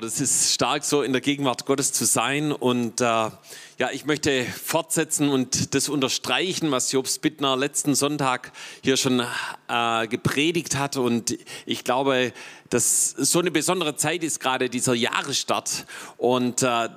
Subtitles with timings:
[0.00, 2.52] Das ist stark so in der Gegenwart Gottes zu sein.
[2.52, 8.52] Und äh, ja, ich möchte fortsetzen und das unterstreichen, was Jobs Bittner letzten Sonntag
[8.84, 9.24] hier schon
[9.68, 10.96] äh, gepredigt hat.
[10.96, 12.32] Und ich glaube,
[12.70, 15.86] dass so eine besondere Zeit ist gerade dieser Jahresstart.
[16.16, 16.88] Und äh,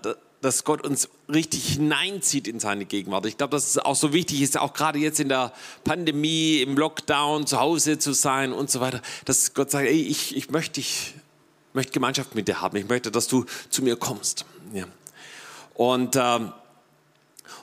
[0.41, 3.25] dass Gott uns richtig hineinzieht in seine Gegenwart.
[3.25, 6.75] Ich glaube, dass es auch so wichtig ist, auch gerade jetzt in der Pandemie, im
[6.77, 10.73] Lockdown, zu Hause zu sein und so weiter, dass Gott sagt, ey, ich, ich möchte
[10.81, 11.13] dich
[11.73, 12.77] möchte Gemeinschaft mit dir haben.
[12.77, 14.45] Ich möchte, dass du zu mir kommst.
[14.73, 14.85] Ja.
[15.73, 16.39] Und, äh,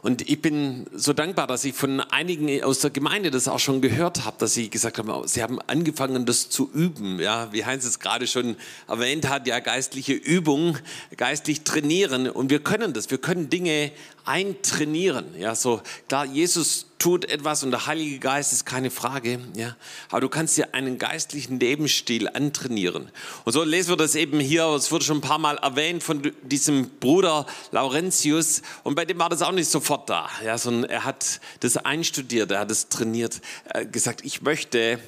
[0.03, 3.81] und ich bin so dankbar, dass ich von einigen aus der Gemeinde das auch schon
[3.81, 7.21] gehört habe, dass sie gesagt haben, sie haben angefangen, das zu üben.
[7.21, 10.79] Ja, wie Heinz es gerade schon erwähnt hat, ja, geistliche Übung,
[11.17, 12.29] geistlich trainieren.
[12.29, 13.11] Und wir können das.
[13.11, 13.91] Wir können Dinge
[14.29, 15.27] eintrainieren.
[15.39, 19.41] Ja, so klar, Jesus tut etwas und der Heilige Geist ist keine Frage.
[19.57, 19.77] Ja,
[20.11, 23.11] aber du kannst dir einen geistlichen Lebensstil antrainieren.
[23.45, 24.65] Und so lesen wir das eben hier.
[24.67, 28.63] Es wurde schon ein paar Mal erwähnt von diesem Bruder Laurentius.
[28.83, 30.29] Und bei dem war das auch nicht sofort da.
[30.45, 34.99] Ja, sondern er hat das einstudiert, er hat es trainiert, er hat gesagt, ich möchte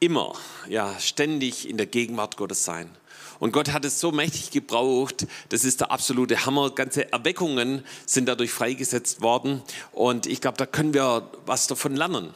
[0.00, 0.34] immer,
[0.68, 2.90] ja, ständig in der Gegenwart Gottes sein.
[3.38, 6.70] Und Gott hat es so mächtig gebraucht, das ist der absolute Hammer.
[6.70, 9.62] Ganze Erweckungen sind dadurch freigesetzt worden.
[9.92, 12.34] Und ich glaube, da können wir was davon lernen.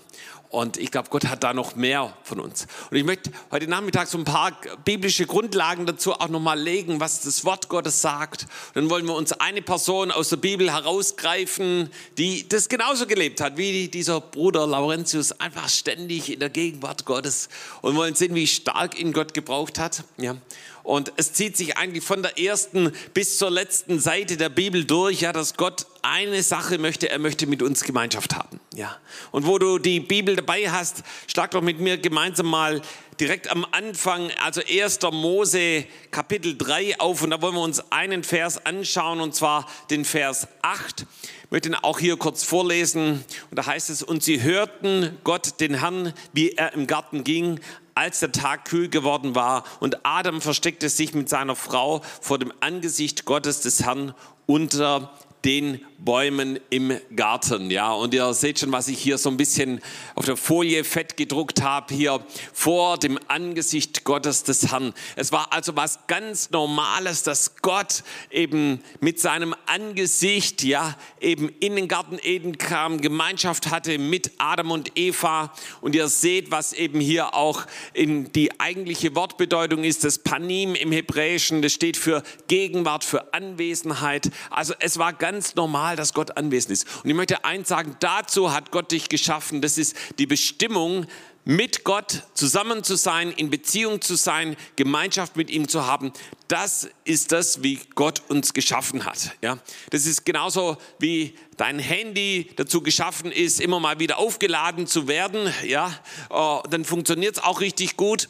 [0.52, 2.66] Und ich glaube, Gott hat da noch mehr von uns.
[2.90, 4.52] Und ich möchte heute Nachmittag so ein paar
[4.84, 8.42] biblische Grundlagen dazu auch nochmal legen, was das Wort Gottes sagt.
[8.74, 13.40] Und dann wollen wir uns eine Person aus der Bibel herausgreifen, die das genauso gelebt
[13.40, 17.48] hat, wie dieser Bruder Laurentius, einfach ständig in der Gegenwart Gottes.
[17.80, 20.04] Und wollen sehen, wie stark ihn Gott gebraucht hat.
[20.18, 20.36] Ja.
[20.82, 25.20] Und es zieht sich eigentlich von der ersten bis zur letzten Seite der Bibel durch,
[25.20, 28.96] ja, dass Gott eine Sache möchte, er möchte mit uns Gemeinschaft haben, ja.
[29.30, 32.82] Und wo du die Bibel dabei hast, schlag doch mit mir gemeinsam mal
[33.22, 34.98] direkt am Anfang, also 1.
[35.12, 40.04] Mose Kapitel 3 auf und da wollen wir uns einen Vers anschauen und zwar den
[40.04, 41.06] Vers 8.
[41.44, 45.60] Ich möchte ihn auch hier kurz vorlesen und da heißt es, und sie hörten Gott
[45.60, 47.60] den Herrn, wie er im Garten ging,
[47.94, 52.52] als der Tag kühl geworden war und Adam versteckte sich mit seiner Frau vor dem
[52.58, 54.14] Angesicht Gottes des Herrn
[54.46, 55.12] unter
[55.44, 57.70] den Bäumen im Garten.
[57.70, 59.80] Ja, und ihr seht schon, was ich hier so ein bisschen
[60.14, 64.94] auf der Folie fett gedruckt habe, hier vor dem Angesicht Gottes des Herrn.
[65.14, 71.76] Es war also was ganz Normales, dass Gott eben mit seinem Angesicht, ja, eben in
[71.76, 75.52] den Garten Eden kam, Gemeinschaft hatte mit Adam und Eva.
[75.80, 80.90] Und ihr seht, was eben hier auch in die eigentliche Wortbedeutung ist, das Panim im
[80.90, 84.30] Hebräischen, das steht für Gegenwart, für Anwesenheit.
[84.50, 86.86] Also es war ganz ganz normal, dass Gott anwesend ist.
[87.02, 89.62] Und ich möchte eins sagen, dazu hat Gott dich geschaffen.
[89.62, 91.06] Das ist die Bestimmung,
[91.46, 96.12] mit Gott zusammen zu sein, in Beziehung zu sein, Gemeinschaft mit ihm zu haben.
[96.48, 99.32] Das ist das, wie Gott uns geschaffen hat.
[99.40, 105.08] Ja, das ist genauso wie dein Handy dazu geschaffen ist, immer mal wieder aufgeladen zu
[105.08, 105.50] werden.
[105.66, 105.98] Ja,
[106.28, 108.28] oh, dann funktioniert es auch richtig gut.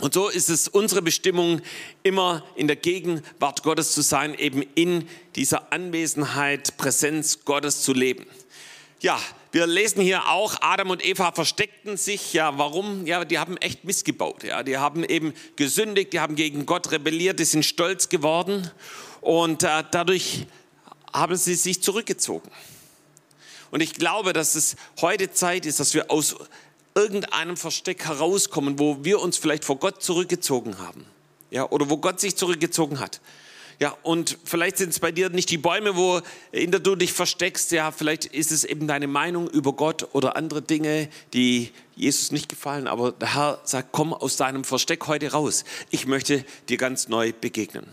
[0.00, 1.60] Und so ist es unsere Bestimmung,
[2.02, 8.26] immer in der Gegenwart Gottes zu sein, eben in dieser Anwesenheit, Präsenz Gottes zu leben.
[9.00, 9.20] Ja,
[9.52, 12.32] wir lesen hier auch, Adam und Eva versteckten sich.
[12.32, 13.06] Ja, warum?
[13.06, 14.42] Ja, die haben echt missgebaut.
[14.42, 18.68] Ja, die haben eben gesündigt, die haben gegen Gott rebelliert, die sind stolz geworden
[19.20, 20.46] und äh, dadurch
[21.12, 22.50] haben sie sich zurückgezogen.
[23.70, 26.36] Und ich glaube, dass es heute Zeit ist, dass wir aus
[26.94, 31.04] irgendeinem Versteck herauskommen, wo wir uns vielleicht vor Gott zurückgezogen haben.
[31.50, 33.20] Ja, oder wo Gott sich zurückgezogen hat.
[33.80, 36.20] Ja, und vielleicht sind es bei dir nicht die Bäume, wo
[36.52, 37.72] in der du dich versteckst.
[37.72, 42.48] Ja, vielleicht ist es eben deine Meinung über Gott oder andere Dinge, die Jesus nicht
[42.48, 42.86] gefallen.
[42.86, 45.64] Aber der Herr sagt, komm aus deinem Versteck heute raus.
[45.90, 47.86] Ich möchte dir ganz neu begegnen.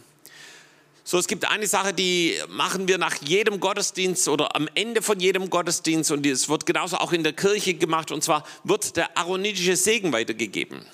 [1.12, 5.20] So, es gibt eine Sache, die machen wir nach jedem Gottesdienst oder am Ende von
[5.20, 9.18] jedem Gottesdienst und es wird genauso auch in der Kirche gemacht und zwar wird der
[9.18, 10.86] aaronitische Segen weitergegeben.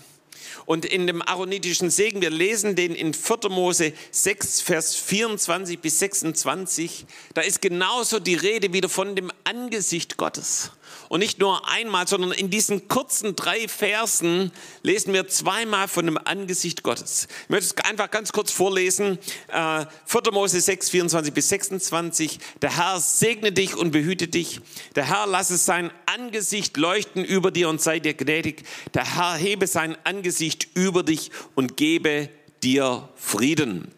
[0.66, 3.50] Und in dem aaronitischen Segen, wir lesen den in 4.
[3.50, 7.06] Mose 6, Vers 24 bis 26,
[7.36, 10.72] da ist genauso die Rede wieder von dem Angesicht Gottes.
[11.10, 14.52] Und nicht nur einmal, sondern in diesen kurzen drei Versen
[14.84, 17.28] lesen wir zweimal von dem Angesicht Gottes.
[17.44, 19.20] Ich möchte es einfach ganz kurz vorlesen.
[19.48, 20.32] Äh, 4.
[20.32, 22.40] Mose 6, 24 bis 26.
[22.62, 24.60] Der Herr segne dich und behüte dich.
[24.96, 28.64] Der Herr lasse sein Angesicht leuchten über dir und sei dir gnädig.
[28.94, 32.30] Der Herr hebe sein Angesicht über dich und gebe
[32.64, 33.97] dir Frieden.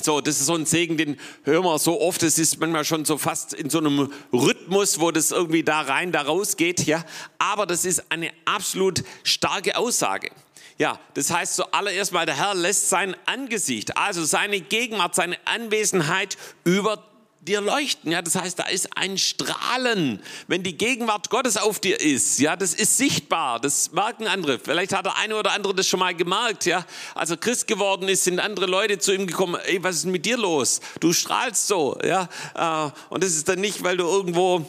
[0.00, 2.22] So, das ist so ein Segen, den hören wir so oft.
[2.22, 6.12] Es ist manchmal schon so fast in so einem Rhythmus, wo das irgendwie da rein,
[6.12, 7.04] da raus geht, ja.
[7.38, 10.30] Aber das ist eine absolut starke Aussage.
[10.76, 16.36] Ja, das heißt zuallererst mal, der Herr lässt sein Angesicht, also seine Gegenwart, seine Anwesenheit
[16.64, 17.13] über
[17.44, 18.10] dir leuchten.
[18.12, 20.20] Ja, das heißt, da ist ein Strahlen.
[20.46, 23.60] Wenn die Gegenwart Gottes auf dir ist, ja, das ist sichtbar.
[23.60, 24.58] Das merken andere.
[24.58, 26.66] Vielleicht hat der eine oder andere das schon mal gemerkt.
[26.66, 29.60] Ja, als er Christ geworden ist, sind andere Leute zu ihm gekommen.
[29.66, 30.80] Ey, was ist mit dir los?
[31.00, 31.98] Du strahlst so.
[32.04, 34.64] Ja, äh, und das ist dann nicht, weil du irgendwo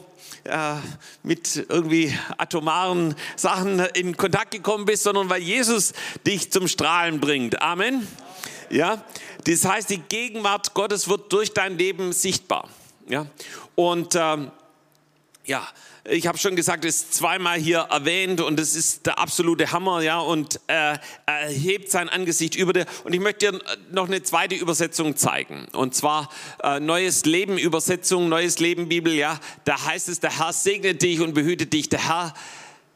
[0.45, 0.75] äh,
[1.24, 5.94] mit irgendwie atomaren Sachen in Kontakt gekommen bist, sondern weil Jesus
[6.25, 7.62] dich zum Strahlen bringt.
[7.62, 8.07] Amen.
[8.70, 9.04] Ja,
[9.46, 12.70] das heißt, die Gegenwart Gottes wird durch dein Leben sichtbar.
[13.08, 13.28] Ja,
[13.76, 14.52] und ähm,
[15.46, 15.68] ja,
[16.08, 20.02] ich habe schon gesagt, es ist zweimal hier erwähnt und es ist der absolute Hammer,
[20.02, 22.86] ja, und äh, er hebt sein Angesicht über dir.
[23.04, 25.68] Und ich möchte dir noch eine zweite Übersetzung zeigen.
[25.74, 26.30] Und zwar
[26.64, 29.40] äh, Neues Leben Übersetzung, Neues Leben Bibel, ja.
[29.64, 31.90] Da heißt es, der Herr segnet dich und behütet dich.
[31.90, 32.34] Der Herr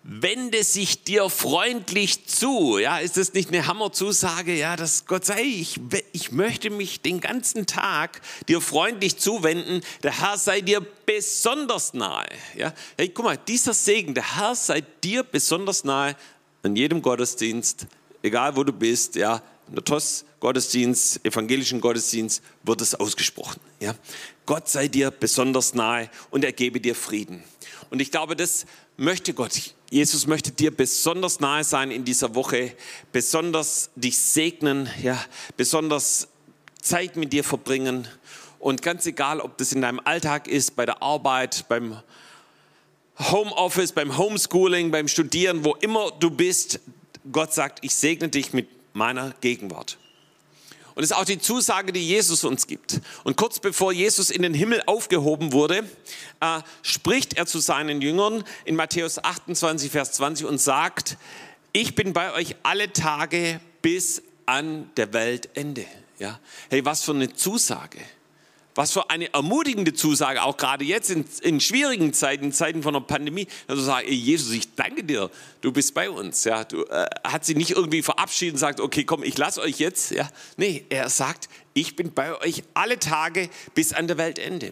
[0.04, 2.78] wende sich dir freundlich zu.
[2.78, 4.56] Ja, ist das nicht eine Hammerzusage?
[4.56, 5.80] Ja, dass Gott sagt, ich,
[6.14, 9.82] ich möchte mich den ganzen Tag dir freundlich zuwenden.
[10.04, 12.30] Der Herr sei dir besonders nahe.
[12.58, 16.16] Ja, hey, guck mal, dieser Segen, der Herr sei dir besonders nahe
[16.64, 17.88] an jedem Gottesdienst,
[18.24, 23.60] egal wo du bist, ja, in der TOS Gottesdienst, evangelischen Gottesdienst wird es ausgesprochen.
[23.80, 23.94] Ja?
[24.46, 27.44] Gott sei dir besonders nahe und er gebe dir Frieden.
[27.90, 28.66] Und ich glaube, das
[28.98, 29.76] möchte Gott.
[29.92, 32.76] Jesus möchte dir besonders nahe sein in dieser Woche,
[33.12, 35.20] besonders dich segnen, ja,
[35.58, 36.28] besonders
[36.80, 38.08] Zeit mit dir verbringen.
[38.60, 42.00] Und ganz egal, ob das in deinem Alltag ist, bei der Arbeit, beim
[43.18, 46.80] Homeoffice, beim Homeschooling, beim Studieren, wo immer du bist,
[47.32, 49.98] Gott sagt, ich segne dich mit meiner Gegenwart.
[51.00, 53.00] Und das ist auch die Zusage, die Jesus uns gibt.
[53.24, 55.90] Und kurz bevor Jesus in den Himmel aufgehoben wurde,
[56.42, 61.16] äh, spricht er zu seinen Jüngern in Matthäus 28, Vers 20 und sagt,
[61.72, 65.86] ich bin bei euch alle Tage bis an der Weltende.
[66.18, 66.38] Ja?
[66.70, 68.00] Hey, was für eine Zusage.
[68.80, 72.94] Was für eine ermutigende Zusage, auch gerade jetzt in, in schwierigen Zeiten, in Zeiten von
[72.94, 75.30] der Pandemie, also sagen, Jesus, ich danke dir,
[75.60, 76.46] du bist bei uns.
[76.46, 79.80] Ja, du, äh, hat sie nicht irgendwie verabschiedet und sagt, okay, komm, ich lasse euch
[79.80, 80.12] jetzt.
[80.12, 84.72] Ja, nee, er sagt, ich bin bei euch alle Tage bis an der Weltende.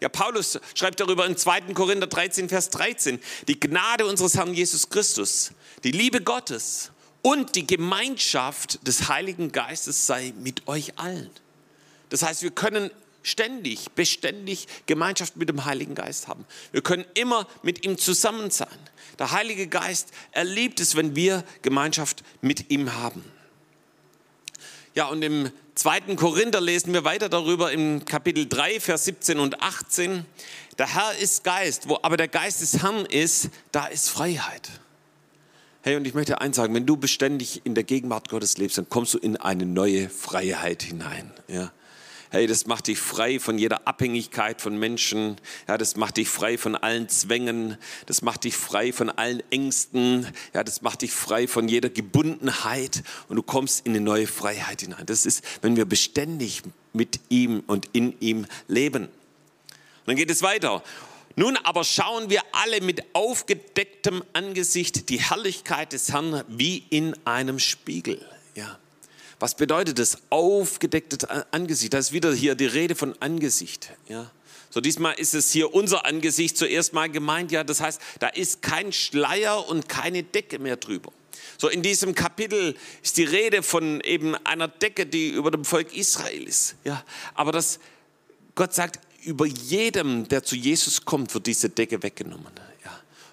[0.00, 1.72] Ja, Paulus schreibt darüber in 2.
[1.74, 3.18] Korinther 13, Vers 13.
[3.48, 5.50] Die Gnade unseres Herrn Jesus Christus,
[5.82, 6.92] die Liebe Gottes
[7.22, 11.30] und die Gemeinschaft des Heiligen Geistes sei mit euch allen.
[12.10, 16.44] Das heißt, wir können ständig, beständig Gemeinschaft mit dem Heiligen Geist haben.
[16.72, 18.68] Wir können immer mit ihm zusammen sein.
[19.18, 23.24] Der Heilige Geist erlebt es, wenn wir Gemeinschaft mit ihm haben.
[24.94, 29.62] Ja, und im zweiten Korinther lesen wir weiter darüber im Kapitel 3, Vers 17 und
[29.62, 30.24] 18.
[30.78, 34.68] Der Herr ist Geist, wo aber der Geist des Herrn ist, da ist Freiheit.
[35.82, 38.88] Hey, und ich möchte eins sagen, wenn du beständig in der Gegenwart Gottes lebst, dann
[38.88, 41.30] kommst du in eine neue Freiheit hinein.
[41.48, 41.72] Ja.
[42.32, 45.36] Hey, das macht dich frei von jeder Abhängigkeit von Menschen.
[45.66, 47.76] Ja, das macht dich frei von allen Zwängen.
[48.06, 50.28] Das macht dich frei von allen Ängsten.
[50.54, 53.02] Ja, das macht dich frei von jeder Gebundenheit.
[53.28, 55.06] Und du kommst in eine neue Freiheit hinein.
[55.06, 56.62] Das ist, wenn wir beständig
[56.92, 59.06] mit ihm und in ihm leben.
[59.06, 59.10] Und
[60.06, 60.84] dann geht es weiter.
[61.34, 67.58] Nun aber schauen wir alle mit aufgedecktem Angesicht die Herrlichkeit des Herrn wie in einem
[67.58, 68.24] Spiegel.
[68.54, 68.78] Ja.
[69.40, 70.18] Was bedeutet das?
[70.28, 71.94] Aufgedecktes Angesicht.
[71.94, 73.90] Da ist wieder hier die Rede von Angesicht.
[74.06, 74.30] Ja.
[74.68, 77.50] So diesmal ist es hier unser Angesicht zuerst mal gemeint.
[77.50, 81.10] Ja, das heißt, da ist kein Schleier und keine Decke mehr drüber.
[81.58, 85.96] So in diesem Kapitel ist die Rede von eben einer Decke, die über dem Volk
[85.96, 86.76] Israel ist.
[86.84, 87.04] Ja,
[87.34, 87.80] aber das
[88.54, 92.52] Gott sagt, über jedem, der zu Jesus kommt, wird diese Decke weggenommen.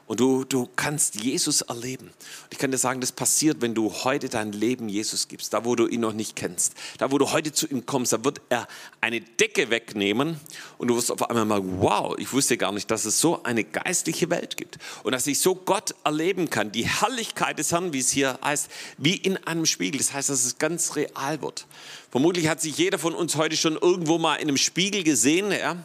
[0.08, 2.06] Und du, du kannst Jesus erleben.
[2.08, 5.66] Und ich kann dir sagen, das passiert, wenn du heute dein Leben Jesus gibst, da
[5.66, 6.76] wo du ihn noch nicht kennst.
[6.98, 8.70] Da wo du heute zu ihm kommst, da wird er
[9.02, 10.40] eine Decke wegnehmen
[10.78, 13.66] und du wirst auf einmal mal, wow, ich wusste gar nicht, dass es so eine
[13.66, 14.78] geistliche Welt gibt.
[15.04, 18.72] Und dass ich so Gott erleben kann, die Herrlichkeit des Herrn, wie es hier heißt,
[18.98, 19.98] wie in einem Spiegel.
[19.98, 21.68] Das heißt, dass es ganz real wird.
[22.12, 25.52] Vermutlich hat sich jeder von uns heute schon irgendwo mal in einem Spiegel gesehen.
[25.52, 25.76] Ja?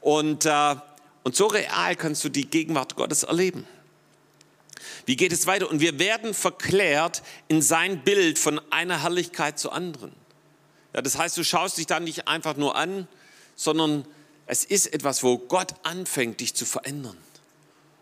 [0.00, 0.76] Und äh,
[1.28, 3.66] und so real kannst du die Gegenwart Gottes erleben.
[5.04, 5.68] Wie geht es weiter?
[5.68, 10.10] Und wir werden verklärt in sein Bild von einer Herrlichkeit zur anderen.
[10.94, 13.06] Ja, das heißt, du schaust dich dann nicht einfach nur an,
[13.56, 14.06] sondern
[14.46, 17.18] es ist etwas, wo Gott anfängt, dich zu verändern.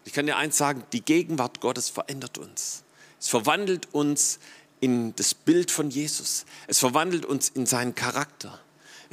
[0.04, 2.84] Ich kann dir eins sagen, die Gegenwart Gottes verändert uns.
[3.18, 4.38] Es verwandelt uns
[4.78, 6.46] in das Bild von Jesus.
[6.68, 8.60] Es verwandelt uns in seinen Charakter.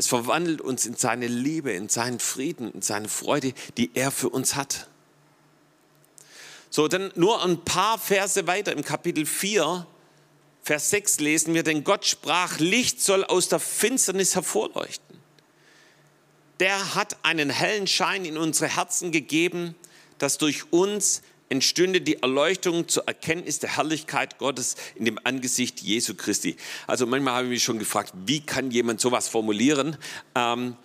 [0.03, 4.27] Es verwandelt uns in seine Liebe, in seinen Frieden, in seine Freude, die er für
[4.27, 4.89] uns hat.
[6.69, 9.87] So, dann nur ein paar Verse weiter im Kapitel 4
[10.61, 15.17] Vers 6 lesen wir, denn Gott sprach, Licht soll aus der Finsternis hervorleuchten.
[16.59, 19.73] Der hat einen hellen Schein in unsere Herzen gegeben,
[20.17, 21.21] dass durch uns
[21.53, 26.57] entstünde die Erleuchtung zur Erkenntnis der Herrlichkeit Gottes in dem Angesicht Jesu Christi.
[26.87, 29.95] Also manchmal habe ich mich schon gefragt, wie kann jemand sowas formulieren?
[30.33, 30.75] Ähm,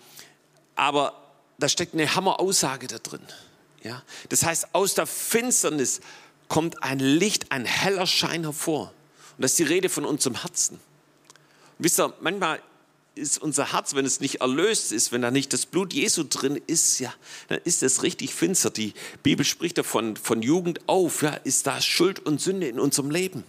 [0.75, 1.13] aber
[1.57, 3.23] da steckt eine Hammer-Aussage da drin.
[3.83, 4.03] Ja?
[4.29, 6.01] Das heißt, aus der Finsternis
[6.49, 8.93] kommt ein Licht, ein heller Schein hervor.
[9.37, 10.75] Und das ist die Rede von unserem Herzen.
[10.75, 10.81] Und
[11.79, 12.61] wisst ihr, manchmal
[13.19, 16.59] ist unser Herz, wenn es nicht erlöst ist, wenn da nicht das Blut Jesu drin
[16.67, 17.13] ist, ja,
[17.49, 18.69] dann ist es richtig finster.
[18.69, 23.11] Die Bibel spricht davon, von Jugend auf, ja, ist da Schuld und Sünde in unserem
[23.11, 23.43] Leben.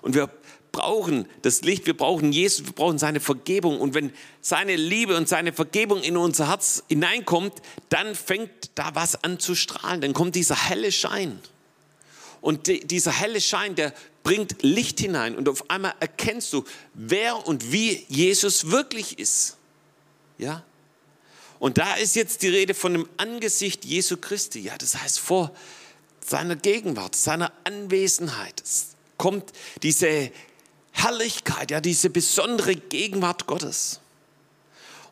[0.00, 0.30] Und wir
[0.72, 3.80] brauchen das Licht, wir brauchen Jesus, wir brauchen seine Vergebung.
[3.80, 7.54] Und wenn seine Liebe und seine Vergebung in unser Herz hineinkommt,
[7.90, 11.38] dann fängt da was an zu strahlen, dann kommt dieser helle Schein.
[12.42, 17.46] Und die, dieser helle Schein, der bringt Licht hinein und auf einmal erkennst du, wer
[17.46, 19.56] und wie Jesus wirklich ist.
[20.38, 20.62] Ja?
[21.58, 24.60] Und da ist jetzt die Rede von dem Angesicht Jesu Christi.
[24.60, 25.52] Ja, das heißt vor
[26.20, 28.60] seiner Gegenwart, seiner Anwesenheit.
[28.60, 30.32] Es kommt diese
[30.90, 34.00] Herrlichkeit, ja, diese besondere Gegenwart Gottes.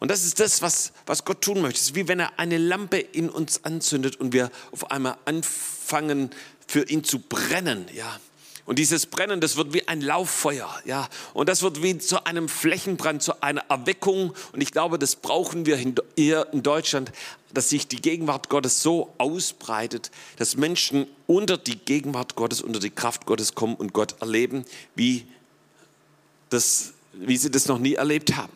[0.01, 1.79] Und das ist das, was, was Gott tun möchte.
[1.79, 6.31] Es ist wie wenn er eine Lampe in uns anzündet und wir auf einmal anfangen,
[6.71, 8.21] für ihn zu brennen, ja.
[8.65, 11.09] Und dieses Brennen, das wird wie ein Lauffeuer, ja.
[11.35, 14.33] Und das wird wie zu einem Flächenbrand, zu einer Erweckung.
[14.53, 15.77] Und ich glaube, das brauchen wir
[16.17, 17.11] hier in Deutschland,
[17.53, 22.91] dass sich die Gegenwart Gottes so ausbreitet, dass Menschen unter die Gegenwart Gottes, unter die
[22.91, 25.27] Kraft Gottes kommen und Gott erleben, wie,
[26.51, 28.53] das, wie sie das noch nie erlebt haben.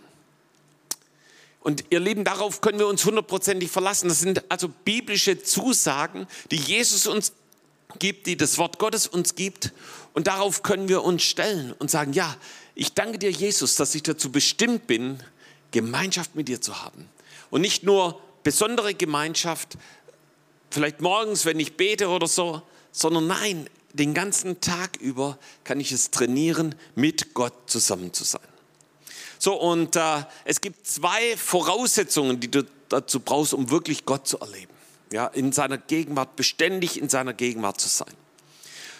[1.58, 4.08] Und ihr Lieben, darauf können wir uns hundertprozentig verlassen.
[4.08, 7.32] Das sind also biblische Zusagen, die Jesus uns
[7.98, 9.72] gibt, die das Wort Gottes uns gibt.
[10.12, 12.36] Und darauf können wir uns stellen und sagen, ja,
[12.74, 15.22] ich danke dir, Jesus, dass ich dazu bestimmt bin,
[15.70, 17.08] Gemeinschaft mit dir zu haben.
[17.50, 19.76] Und nicht nur besondere Gemeinschaft,
[20.70, 25.92] vielleicht morgens, wenn ich bete oder so, sondern nein, den ganzen Tag über kann ich
[25.92, 28.42] es trainieren, mit Gott zusammen zu sein.
[29.38, 34.38] So, und äh, es gibt zwei Voraussetzungen, die du dazu brauchst, um wirklich Gott zu
[34.38, 34.73] erleben
[35.12, 38.12] ja, in seiner Gegenwart, beständig in seiner Gegenwart zu sein.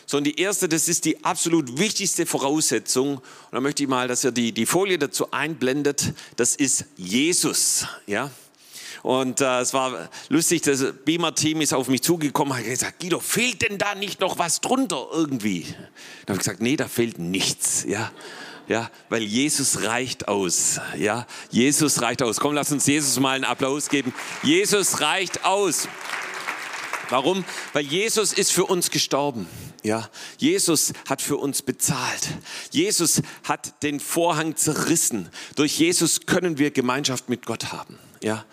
[0.07, 3.17] So, und die erste, das ist die absolut wichtigste Voraussetzung.
[3.17, 6.13] Und da möchte ich mal, dass ihr die, die Folie dazu einblendet.
[6.37, 8.31] Das ist Jesus, ja.
[9.03, 13.63] Und äh, es war lustig, das Beamer-Team ist auf mich zugekommen, hat gesagt, Guido, fehlt
[13.63, 15.67] denn da nicht noch was drunter irgendwie?
[16.25, 18.11] Dann habe ich gesagt, nee, da fehlt nichts, ja
[18.69, 22.41] ja, weil Jesus reicht aus, ja, Jesus reicht aus.
[22.41, 24.15] Komm, lass uns Jesus mal einen Applaus geben.
[24.43, 25.89] Jesus reicht aus.
[27.11, 27.45] Warum?
[27.73, 29.47] Weil Jesus ist für uns gestorben.
[29.83, 32.29] Ja, Jesus hat für uns bezahlt.
[32.71, 35.29] Jesus hat den Vorhang zerrissen.
[35.57, 37.99] Durch Jesus können wir Gemeinschaft mit Gott haben.
[38.23, 38.47] Ja,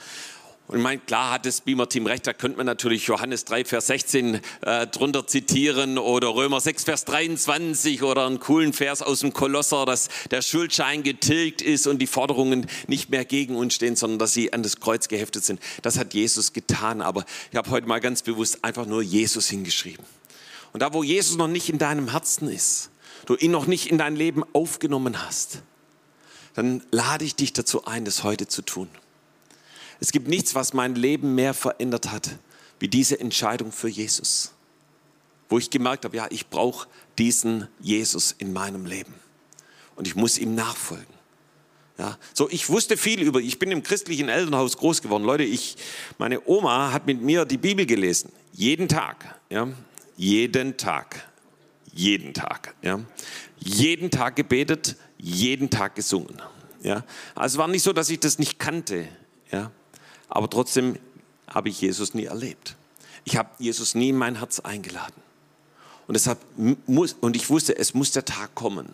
[0.68, 3.88] und ich meine, klar hat das Beamer-Team recht, da könnte man natürlich Johannes 3, Vers
[3.88, 9.34] 16 äh, drunter zitieren oder Römer 6, Vers 23 oder einen coolen Vers aus dem
[9.34, 14.20] Kolosser, dass der Schuldschein getilgt ist und die Forderungen nicht mehr gegen uns stehen, sondern
[14.20, 15.60] dass sie an das Kreuz geheftet sind.
[15.82, 20.06] Das hat Jesus getan, aber ich habe heute mal ganz bewusst einfach nur Jesus hingeschrieben.
[20.72, 22.92] Und da, wo Jesus noch nicht in deinem Herzen ist,
[23.26, 25.64] du ihn noch nicht in dein Leben aufgenommen hast,
[26.54, 28.88] dann lade ich dich dazu ein, das heute zu tun.
[30.02, 32.32] Es gibt nichts, was mein Leben mehr verändert hat,
[32.80, 34.52] wie diese Entscheidung für Jesus.
[35.48, 36.88] Wo ich gemerkt habe, ja, ich brauche
[37.20, 39.14] diesen Jesus in meinem Leben.
[39.96, 41.14] Und ich muss ihm nachfolgen.
[42.00, 45.24] Ja, so ich wusste viel über, ich bin im christlichen Elternhaus groß geworden.
[45.24, 45.78] Leute, ich,
[46.18, 48.32] meine Oma hat mit mir die Bibel gelesen.
[48.54, 49.40] Jeden Tag.
[49.52, 49.68] Ja,
[50.18, 51.30] jeden Tag.
[51.94, 52.74] Jeden Tag.
[52.82, 53.02] Ja,
[53.60, 56.42] jeden Tag gebetet, jeden Tag gesungen.
[56.82, 57.06] Ja,
[57.36, 59.08] also es war nicht so, dass ich das nicht kannte.
[59.52, 59.72] Ja,
[60.32, 60.98] aber trotzdem
[61.48, 62.76] habe ich Jesus nie erlebt.
[63.26, 65.22] Ich habe Jesus nie in mein Herz eingeladen.
[66.08, 66.40] Und deshalb
[66.88, 68.90] muss, und ich wusste, es muss der Tag kommen.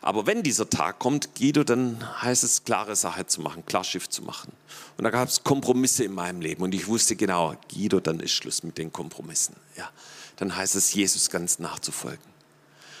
[0.00, 4.22] Aber wenn dieser Tag kommt, Guido, dann heißt es, klare Sache zu machen, Klarschiff zu
[4.22, 4.50] machen.
[4.96, 6.62] Und da gab es Kompromisse in meinem Leben.
[6.62, 9.54] Und ich wusste genau, Guido, dann ist Schluss mit den Kompromissen.
[9.76, 9.90] Ja,
[10.36, 12.32] dann heißt es, Jesus ganz nachzufolgen.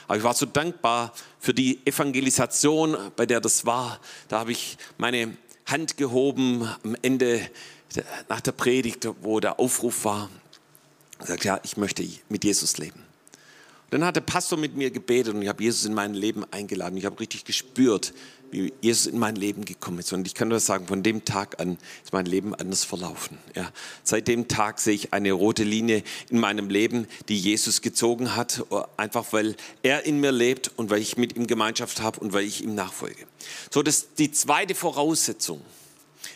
[0.06, 3.98] Aber ich war so dankbar für die Evangelisation, bei der das war.
[4.28, 5.36] Da habe ich meine
[5.72, 7.40] Hand gehoben am Ende
[8.28, 10.30] nach der Predigt, wo der Aufruf war.
[11.18, 13.02] Er sagt, ja, ich möchte mit Jesus leben.
[13.90, 16.96] Dann hat der Pastor mit mir gebetet und ich habe Jesus in mein Leben eingeladen.
[16.96, 18.14] Ich habe richtig gespürt,
[18.52, 20.12] wie Jesus in mein Leben gekommen ist.
[20.12, 23.38] Und ich kann nur sagen, von dem Tag an ist mein Leben anders verlaufen.
[23.56, 23.72] Ja.
[24.04, 28.64] Seit dem Tag sehe ich eine rote Linie in meinem Leben, die Jesus gezogen hat,
[28.96, 32.44] einfach weil er in mir lebt und weil ich mit ihm Gemeinschaft habe und weil
[32.44, 33.26] ich ihm nachfolge.
[33.70, 35.62] So, das ist die zweite Voraussetzung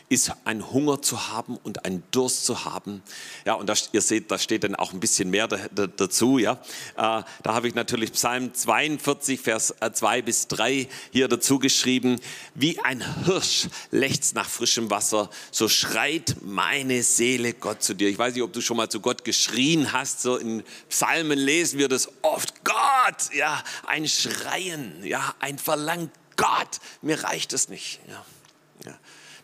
[0.09, 3.03] ist ein Hunger zu haben und ein Durst zu haben.
[3.45, 6.39] Ja, und das, ihr seht, da steht dann auch ein bisschen mehr da, da, dazu.
[6.39, 6.57] Ja, äh,
[6.97, 12.21] da habe ich natürlich Psalm 42, Vers 2 äh, bis 3 hier dazu geschrieben.
[12.55, 18.09] Wie ein Hirsch lechzt nach frischem Wasser, so schreit meine Seele Gott zu dir.
[18.09, 20.23] Ich weiß nicht, ob du schon mal zu Gott geschrien hast.
[20.23, 22.65] So in Psalmen lesen wir das oft.
[22.65, 26.11] Gott, ja, ein Schreien, ja, ein Verlangen.
[26.37, 28.01] Gott, mir reicht es nicht.
[28.09, 28.25] Ja.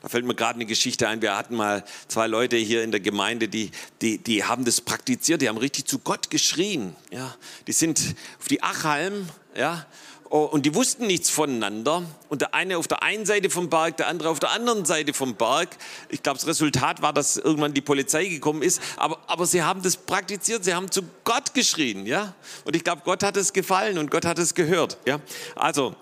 [0.03, 1.23] Da fällt mir gerade eine Geschichte ein.
[1.23, 5.43] Wir hatten mal zwei Leute hier in der Gemeinde, die, die, die haben das praktiziert,
[5.43, 6.97] die haben richtig zu Gott geschrien.
[7.11, 7.35] Ja.
[7.67, 9.87] Die sind auf die Achalm, ja,
[10.33, 12.05] und die wussten nichts voneinander.
[12.31, 15.13] Und der eine auf der einen Seite vom Berg, der andere auf der anderen Seite
[15.13, 15.77] vom Berg.
[16.09, 18.81] Ich glaube, das Resultat war, dass irgendwann die Polizei gekommen ist.
[18.97, 22.07] Aber, aber sie haben das praktiziert, sie haben zu Gott geschrien.
[22.07, 22.35] Ja?
[22.65, 24.97] Und ich glaube, Gott hat es gefallen und Gott hat es gehört.
[25.05, 25.21] Ja?
[25.55, 25.95] Also,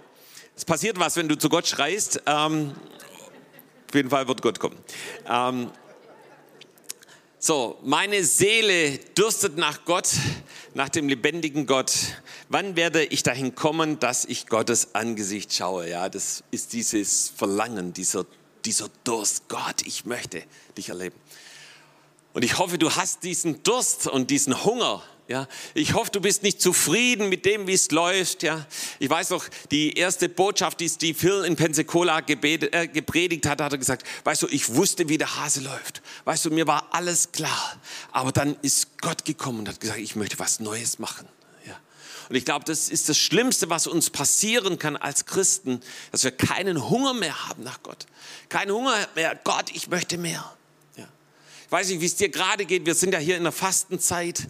[0.57, 2.23] es passiert was, wenn du zu Gott schreist.
[2.27, 2.73] Ähm,
[3.91, 4.79] auf jeden Fall wird Gott kommen.
[5.29, 5.71] Ähm,
[7.41, 10.11] so, meine Seele dürstet nach Gott,
[10.75, 11.93] nach dem lebendigen Gott.
[12.49, 15.89] Wann werde ich dahin kommen, dass ich Gottes Angesicht schaue?
[15.89, 18.27] Ja, das ist dieses Verlangen, dieser,
[18.65, 19.49] dieser Durst.
[19.49, 20.45] Gott, ich möchte
[20.77, 21.17] dich erleben.
[22.33, 26.43] Und ich hoffe, du hast diesen Durst und diesen Hunger ja, ich hoffe, du bist
[26.43, 28.43] nicht zufrieden mit dem, wie es läuft.
[28.43, 28.67] Ja,
[28.99, 33.61] ich weiß noch, die erste Botschaft, die Steve Hill in Pensacola gebetet, äh, gepredigt hat,
[33.61, 36.03] hat er gesagt: Weißt du, ich wusste, wie der Hase läuft.
[36.25, 37.81] Weißt du, mir war alles klar.
[38.11, 41.29] Aber dann ist Gott gekommen und hat gesagt: Ich möchte was Neues machen.
[41.65, 41.79] Ja.
[42.29, 46.33] Und ich glaube, das ist das Schlimmste, was uns passieren kann als Christen, dass wir
[46.33, 48.07] keinen Hunger mehr haben nach Gott.
[48.49, 49.39] Keinen Hunger mehr.
[49.45, 50.57] Gott, ich möchte mehr.
[51.71, 52.85] Weiß nicht, wie es dir gerade geht.
[52.85, 54.49] Wir sind ja hier in der Fastenzeit.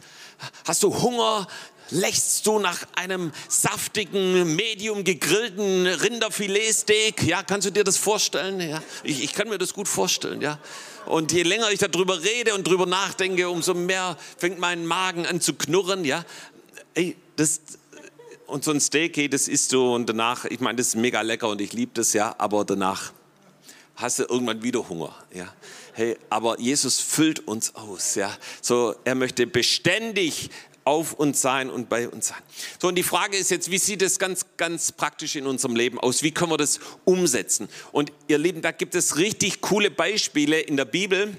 [0.65, 1.47] Hast du Hunger?
[1.91, 7.25] Lächst du nach einem saftigen, medium gegrillten Rinderfiletsteak?
[7.25, 8.61] Ja, kannst du dir das vorstellen?
[8.61, 10.61] Ja, ich, ich kann mir das gut vorstellen, ja.
[11.07, 15.41] Und je länger ich darüber rede und darüber nachdenke, umso mehr fängt mein Magen an
[15.41, 16.25] zu knurren, ja.
[16.95, 17.61] Ey, das,
[18.47, 21.21] und so ein Steak, hey, das isst du und danach, ich meine, das ist mega
[21.23, 23.13] lecker und ich liebe das, ja, aber danach
[23.97, 25.53] hast du irgendwann wieder Hunger, ja.
[26.01, 28.35] Hey, aber Jesus füllt uns aus, ja.
[28.63, 30.49] So, er möchte beständig
[30.83, 32.39] auf uns sein und bei uns sein.
[32.81, 36.01] So, und die Frage ist jetzt, wie sieht es ganz, ganz praktisch in unserem Leben
[36.01, 36.23] aus?
[36.23, 37.69] Wie können wir das umsetzen?
[37.93, 41.37] Und ihr Lieben, da gibt es richtig coole Beispiele in der Bibel.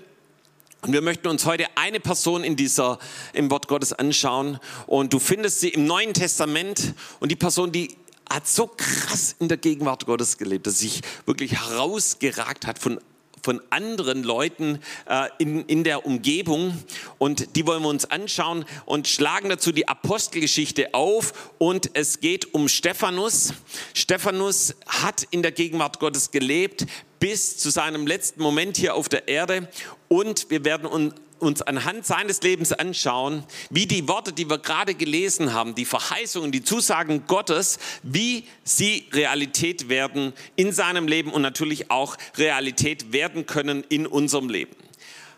[0.81, 2.99] Und wir möchten uns heute eine Person in dieser,
[3.33, 4.59] im Wort Gottes anschauen.
[4.85, 6.93] Und du findest sie im Neuen Testament.
[7.19, 7.97] Und die Person, die
[8.29, 12.99] hat so krass in der Gegenwart Gottes gelebt, dass sich wirklich herausgeragt hat von
[13.41, 16.77] von anderen Leuten äh, in, in der Umgebung.
[17.17, 21.53] Und die wollen wir uns anschauen und schlagen dazu die Apostelgeschichte auf.
[21.57, 23.53] Und es geht um Stephanus.
[23.93, 26.85] Stephanus hat in der Gegenwart Gottes gelebt
[27.19, 29.69] bis zu seinem letzten Moment hier auf der Erde.
[30.07, 34.93] Und wir werden uns uns anhand seines Lebens anschauen, wie die Worte, die wir gerade
[34.93, 41.41] gelesen haben, die Verheißungen, die Zusagen Gottes, wie sie Realität werden in seinem Leben und
[41.41, 44.75] natürlich auch Realität werden können in unserem Leben.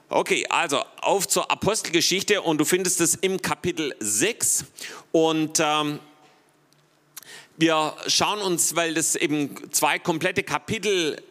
[0.09, 4.65] Okay, also auf zur Apostelgeschichte und du findest es im Kapitel 6
[5.11, 5.99] und ähm,
[7.57, 11.21] wir schauen uns, weil das eben zwei komplette Kapitel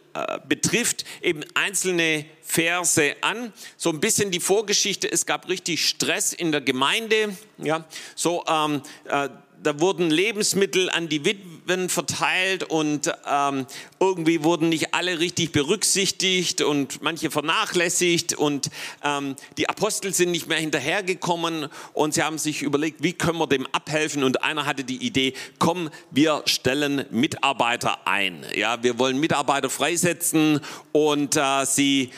[0.47, 3.53] betrifft, eben einzelne Verse an.
[3.77, 7.35] So ein bisschen die Vorgeschichte, es gab richtig Stress in der Gemeinde.
[7.57, 9.29] Ja, so ähm, äh,
[9.63, 13.65] da wurden Lebensmittel an die Witwen verteilt und ähm,
[13.99, 18.69] irgendwie wurden nicht alle richtig berücksichtigt und manche vernachlässigt und
[19.03, 23.47] ähm, die Apostel sind nicht mehr hinterhergekommen und sie haben sich überlegt, wie können wir
[23.47, 28.45] dem abhelfen und einer hatte die Idee, komm, wir stellen Mitarbeiter ein.
[28.55, 30.59] Ja, wir wollen Mitarbeiter freisetzen
[30.91, 32.11] und äh, sie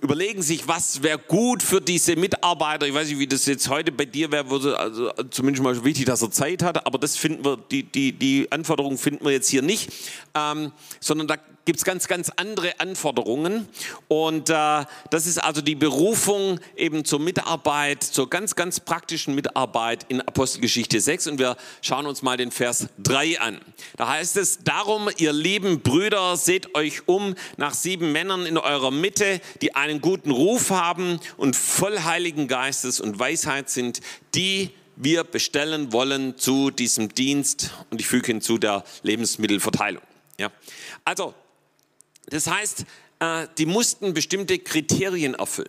[0.00, 2.86] überlegen sich, was wäre gut für diese Mitarbeiter.
[2.86, 4.46] Ich weiß nicht, wie das jetzt heute bei dir wäre,
[4.78, 8.50] also zumindest mal wichtig, dass er Zeit hat, aber das finden wir, die, die, die
[8.50, 9.90] Anforderungen finden wir jetzt hier nicht,
[10.34, 13.68] ähm, sondern da gibt es ganz, ganz andere Anforderungen.
[14.08, 20.06] Und äh, das ist also die Berufung eben zur Mitarbeit, zur ganz, ganz praktischen Mitarbeit
[20.08, 21.28] in Apostelgeschichte 6.
[21.28, 23.60] Und wir schauen uns mal den Vers 3 an.
[23.96, 28.90] Da heißt es, darum, ihr lieben Brüder, seht euch um nach sieben Männern in eurer
[28.90, 34.00] Mitte, die einen guten Ruf haben und voll Heiligen Geistes und Weisheit sind,
[34.34, 40.02] die wir bestellen wollen zu diesem Dienst und ich füge hinzu der Lebensmittelverteilung.
[40.38, 40.50] Ja.
[41.04, 41.34] Also,
[42.30, 42.84] das heißt,
[43.20, 45.68] äh, die mussten bestimmte Kriterien erfüllen.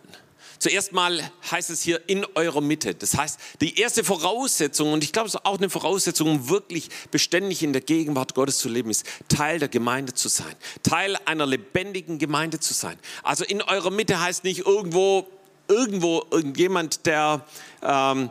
[0.62, 1.20] Zuerst mal
[1.50, 2.94] heißt es hier in eurer Mitte.
[2.94, 6.88] Das heißt, die erste Voraussetzung, und ich glaube, es ist auch eine Voraussetzung, um wirklich
[7.10, 10.54] beständig in der Gegenwart Gottes zu leben, ist Teil der Gemeinde zu sein.
[10.84, 12.96] Teil einer lebendigen Gemeinde zu sein.
[13.24, 15.26] Also in eurer Mitte heißt nicht irgendwo,
[15.66, 17.44] irgendwo irgendjemand, der,
[17.82, 18.30] ähm,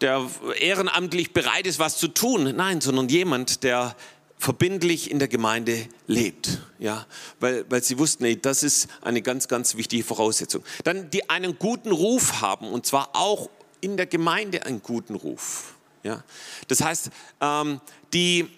[0.00, 0.24] der
[0.60, 2.54] ehrenamtlich bereit ist, was zu tun.
[2.54, 3.96] Nein, sondern jemand, der
[4.42, 6.58] verbindlich in der Gemeinde lebt.
[6.80, 7.06] Ja,
[7.38, 10.64] weil, weil sie wussten, ey, das ist eine ganz, ganz wichtige Voraussetzung.
[10.82, 13.48] Dann die einen guten Ruf haben und zwar auch
[13.80, 15.74] in der Gemeinde einen guten Ruf.
[16.02, 16.24] Ja,
[16.66, 17.80] das heißt, ähm,
[18.12, 18.48] die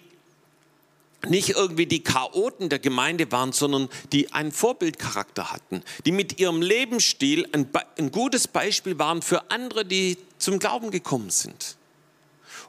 [1.27, 6.63] nicht irgendwie die Chaoten der Gemeinde waren, sondern die einen Vorbildcharakter hatten, die mit ihrem
[6.63, 7.69] Lebensstil ein,
[7.99, 11.77] ein gutes Beispiel waren für andere, die zum Glauben gekommen sind.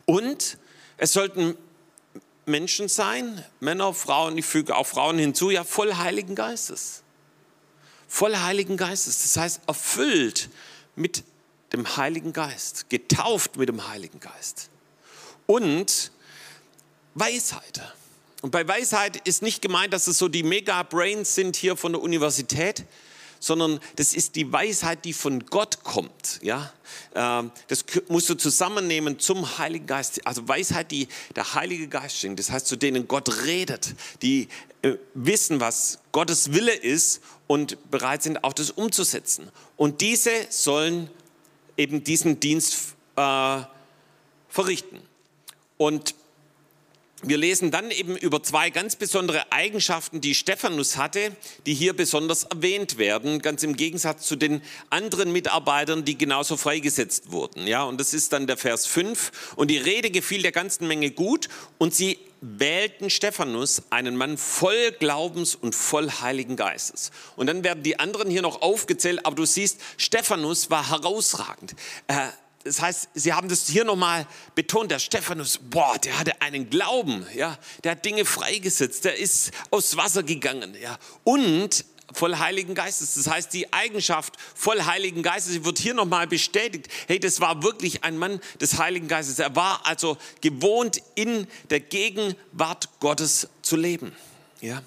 [0.05, 0.59] Und
[0.98, 1.57] es sollten
[2.47, 7.03] Menschen sein, Männer, Frauen, ich füge auch Frauen hinzu, ja, voll Heiligen Geistes.
[8.09, 10.49] Voll Heiligen Geistes, das heißt erfüllt
[10.95, 11.25] mit
[11.73, 14.71] dem Heiligen Geist, getauft mit dem Heiligen Geist.
[15.47, 16.13] Und
[17.15, 17.83] Weisheit.
[18.43, 22.03] Und bei Weisheit ist nicht gemeint, dass es so die Mega-Brains sind hier von der
[22.03, 22.85] Universität,
[23.40, 26.40] sondern das ist die Weisheit, die von Gott kommt.
[26.42, 26.72] Ja?
[27.14, 30.27] Ähm, das musst du zusammennehmen zum Heiligen Geist.
[30.27, 32.38] Also Weisheit, die der Heilige Geist schenkt.
[32.38, 34.49] Das heißt, zu denen Gott redet, die
[34.83, 39.51] äh, wissen, was Gottes Wille ist und bereit sind, auch das umzusetzen.
[39.77, 41.11] Und diese sollen
[41.77, 43.61] eben diesen Dienst äh,
[44.49, 45.01] verrichten.
[45.77, 46.14] Und
[47.22, 52.44] wir lesen dann eben über zwei ganz besondere Eigenschaften, die Stephanus hatte, die hier besonders
[52.44, 57.66] erwähnt werden, ganz im Gegensatz zu den anderen Mitarbeitern, die genauso freigesetzt wurden.
[57.66, 59.55] Ja, und das ist dann der Vers 5.
[59.57, 61.48] Und die Rede gefiel der ganzen Menge gut
[61.79, 67.11] und sie wählten Stephanus, einen Mann voll Glaubens und voll Heiligen Geistes.
[67.35, 71.74] Und dann werden die anderen hier noch aufgezählt, aber du siehst, Stephanus war herausragend.
[72.09, 72.29] Äh,
[72.66, 74.26] das heißt, sie haben das hier nochmal
[74.57, 79.52] betont, der Stephanus, boah, der hatte einen Glauben, ja, der hat Dinge freigesetzt, der ist
[79.70, 83.14] aufs Wasser gegangen, ja, und voll Heiligen Geistes.
[83.14, 86.88] Das heißt, die Eigenschaft voll Heiligen Geistes, wird hier nochmal bestätigt.
[87.07, 89.38] Hey, das war wirklich ein Mann des Heiligen Geistes.
[89.38, 94.14] Er war also gewohnt, in der Gegenwart Gottes zu leben.
[94.61, 94.83] Ja.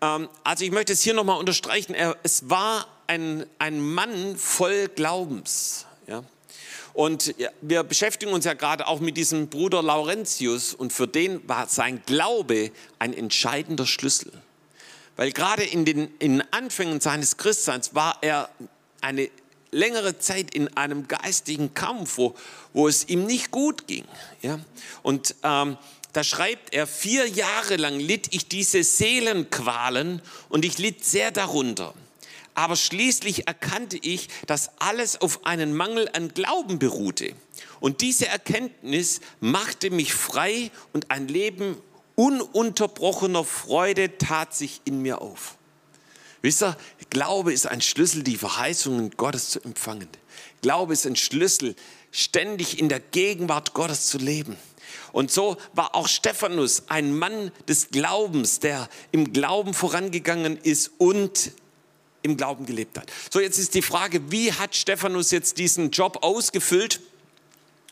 [0.00, 1.94] Ähm, also ich möchte es hier nochmal unterstreichen.
[1.94, 5.86] Er, es war ein, ein Mann voll Glaubens.
[6.06, 6.24] Ja.
[6.98, 11.68] Und wir beschäftigen uns ja gerade auch mit diesem Bruder Laurentius und für den war
[11.68, 14.32] sein Glaube ein entscheidender Schlüssel.
[15.14, 18.50] Weil gerade in den in Anfängen seines Christseins war er
[19.00, 19.30] eine
[19.70, 22.34] längere Zeit in einem geistigen Kampf, wo,
[22.72, 24.04] wo es ihm nicht gut ging.
[24.42, 24.58] Ja?
[25.04, 25.78] Und ähm,
[26.14, 31.94] da schreibt er, vier Jahre lang litt ich diese Seelenqualen und ich litt sehr darunter.
[32.58, 37.32] Aber schließlich erkannte ich, dass alles auf einen Mangel an Glauben beruhte.
[37.78, 41.76] Und diese Erkenntnis machte mich frei und ein Leben
[42.16, 45.56] ununterbrochener Freude tat sich in mir auf.
[46.42, 46.76] Wisst ihr,
[47.10, 50.08] Glaube ist ein Schlüssel, die Verheißungen Gottes zu empfangen.
[50.60, 51.76] Glaube ist ein Schlüssel,
[52.10, 54.56] ständig in der Gegenwart Gottes zu leben.
[55.12, 61.52] Und so war auch Stephanus ein Mann des Glaubens, der im Glauben vorangegangen ist und
[62.22, 63.10] im Glauben gelebt hat.
[63.30, 67.00] So, jetzt ist die Frage, wie hat Stephanus jetzt diesen Job ausgefüllt?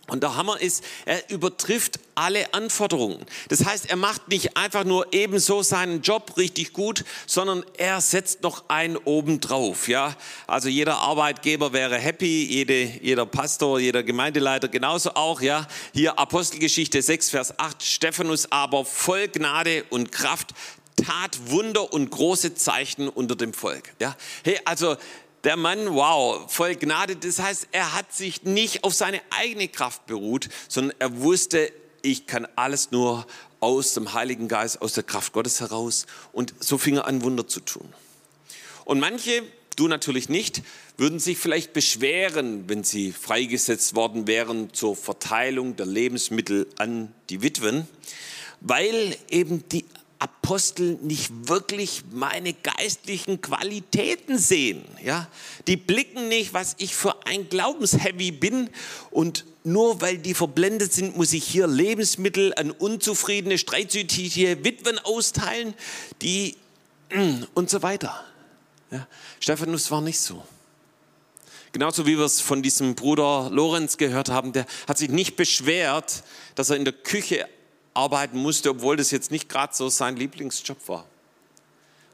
[0.09, 3.27] Und der Hammer ist, er übertrifft alle Anforderungen.
[3.49, 8.43] Das heißt, er macht nicht einfach nur ebenso seinen Job richtig gut, sondern er setzt
[8.43, 9.89] noch einen obendrauf.
[9.89, 10.15] Ja,
[10.47, 15.41] also jeder Arbeitgeber wäre happy, jede, jeder Pastor, jeder Gemeindeleiter genauso auch.
[15.41, 17.83] Ja, hier Apostelgeschichte 6, Vers 8.
[17.83, 20.55] Stephanus aber voll Gnade und Kraft
[20.97, 23.95] tat Wunder und große Zeichen unter dem Volk.
[24.01, 24.97] Ja, hey, also
[25.45, 27.15] der Mann, wow, voll Gnade.
[27.17, 31.71] Das heißt, er hat sich nicht auf seine eigene Kraft beruht, sondern er wusste,
[32.03, 33.27] ich kann alles nur
[33.61, 36.07] aus dem Heiligen Geist, aus der Kraft Gottes heraus.
[36.33, 37.89] Und so fing er an, Wunder zu tun.
[38.85, 39.43] Und manche,
[39.77, 40.63] du natürlich nicht,
[40.97, 47.43] würden sich vielleicht beschweren, wenn sie freigesetzt worden wären zur Verteilung der Lebensmittel an die
[47.43, 47.87] Witwen,
[48.61, 49.85] weil eben die
[50.19, 54.85] Apostel nicht wirklich meine geistlichen Qualitäten sehen.
[55.05, 55.29] Ja?
[55.67, 58.71] Die blicken nicht, was ich für ein Glaubensheavy bin
[59.11, 65.75] und nur weil die verblendet sind, muss ich hier Lebensmittel an unzufriedene, streitsüchtige Witwen austeilen,
[66.23, 66.57] die
[67.55, 68.25] und so weiter.
[68.91, 69.07] Ja?
[69.41, 70.43] Stephanus war nicht so.
[71.73, 76.23] genauso wie wir es von diesem Bruder Lorenz gehört haben, der hat sich nicht beschwert,
[76.55, 77.47] dass er in der Küche
[77.97, 81.07] arbeiten musste, obwohl das jetzt nicht gerade so sein Lieblingsjob war.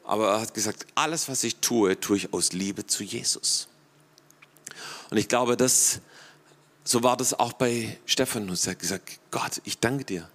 [0.05, 3.68] Aber er hat gesagt, alles, was ich tue, tue ich aus Liebe zu Jesus.
[5.11, 6.01] Und ich glaube, dass,
[6.85, 8.66] so war das auch bei Stephanus.
[8.66, 10.29] Er hat gesagt, Gott, ich danke dir,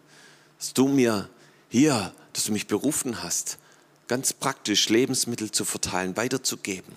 [0.59, 1.29] dass du mir
[1.69, 3.57] hier, dass du mich berufen hast,
[4.07, 6.95] ganz praktisch Lebensmittel zu verteilen, weiterzugeben.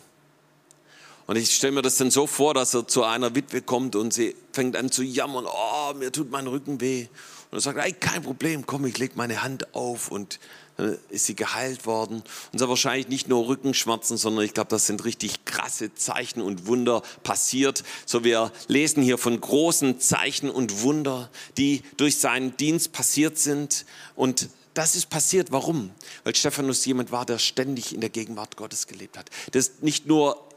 [1.27, 4.13] Und ich stelle mir das dann so vor, dass er zu einer Witwe kommt und
[4.13, 7.07] sie fängt an zu jammern, oh, mir tut mein Rücken weh.
[7.51, 10.39] Und er sagt, ey, kein Problem, komm, ich lege meine Hand auf und
[10.77, 12.17] dann ist sie geheilt worden.
[12.17, 16.41] Und es hat wahrscheinlich nicht nur Rückenschmerzen, sondern ich glaube, das sind richtig krasse Zeichen
[16.41, 17.85] und Wunder passiert.
[18.07, 23.85] So wir lesen hier von großen Zeichen und Wunder, die durch seinen Dienst passiert sind.
[24.15, 25.53] Und das ist passiert.
[25.53, 25.91] Warum?
[26.25, 29.29] Weil Stephanus jemand war, der ständig in der Gegenwart Gottes gelebt hat.
[29.53, 30.50] Das nicht nur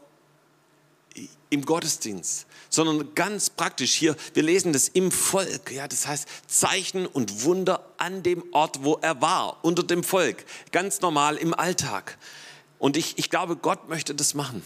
[1.50, 7.06] im Gottesdienst, sondern ganz praktisch hier, wir lesen das im Volk, ja, das heißt Zeichen
[7.06, 12.18] und Wunder an dem Ort, wo er war, unter dem Volk, ganz normal im Alltag.
[12.78, 14.62] Und ich, ich glaube, Gott möchte das machen.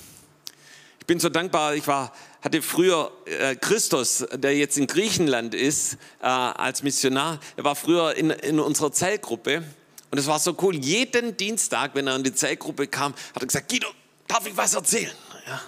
[0.99, 5.95] Ich bin so dankbar, ich war, hatte früher äh, Christus, der jetzt in Griechenland ist,
[6.21, 9.63] äh, als Missionar, er war früher in, in unserer Zellgruppe
[10.11, 13.47] und es war so cool, jeden Dienstag, wenn er in die Zellgruppe kam, hat er
[13.47, 13.89] gesagt, Guido,
[14.27, 15.13] darf ich was erzählen?
[15.47, 15.61] Ja.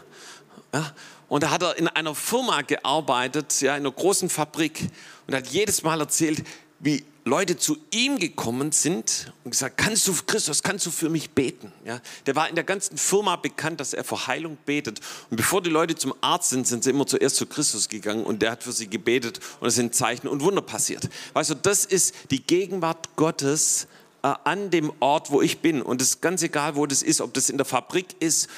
[0.72, 0.92] Ja?
[1.28, 4.88] Und da hat er in einer Firma gearbeitet, ja, in einer großen Fabrik
[5.26, 6.42] und hat jedes Mal erzählt,
[6.80, 11.30] wie Leute zu ihm gekommen sind und gesagt, kannst du, Christus, kannst du für mich
[11.30, 11.70] beten?
[11.84, 15.00] Ja, der war in der ganzen Firma bekannt, dass er für Heilung betet.
[15.30, 18.40] Und bevor die Leute zum Arzt sind, sind sie immer zuerst zu Christus gegangen und
[18.40, 21.08] der hat für sie gebetet und es sind Zeichen und Wunder passiert.
[21.34, 23.86] Weißt du, das ist die Gegenwart Gottes
[24.22, 25.82] äh, an dem Ort, wo ich bin.
[25.82, 28.48] Und es ist ganz egal, wo das ist, ob das in der Fabrik ist,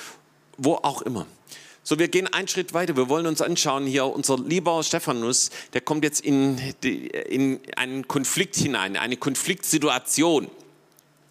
[0.57, 1.27] wo auch immer.
[1.85, 2.97] So, wir gehen einen Schritt weiter.
[2.97, 8.07] Wir wollen uns anschauen hier, unser lieber Stephanus, der kommt jetzt in, die, in einen
[8.07, 10.49] Konflikt hinein, eine Konfliktsituation.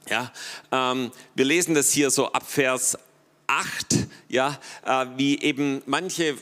[0.10, 0.32] Ja,
[0.74, 2.98] ähm, wir lesen das hier so ab Vers
[3.48, 6.36] 8, ja, äh, wie eben manche,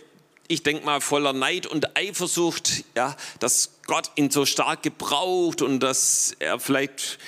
[0.48, 5.82] ich denke mal, voller Neid und Eifersucht, ja, dass Gott ihn so stark gebraucht und
[5.82, 7.20] dass er vielleicht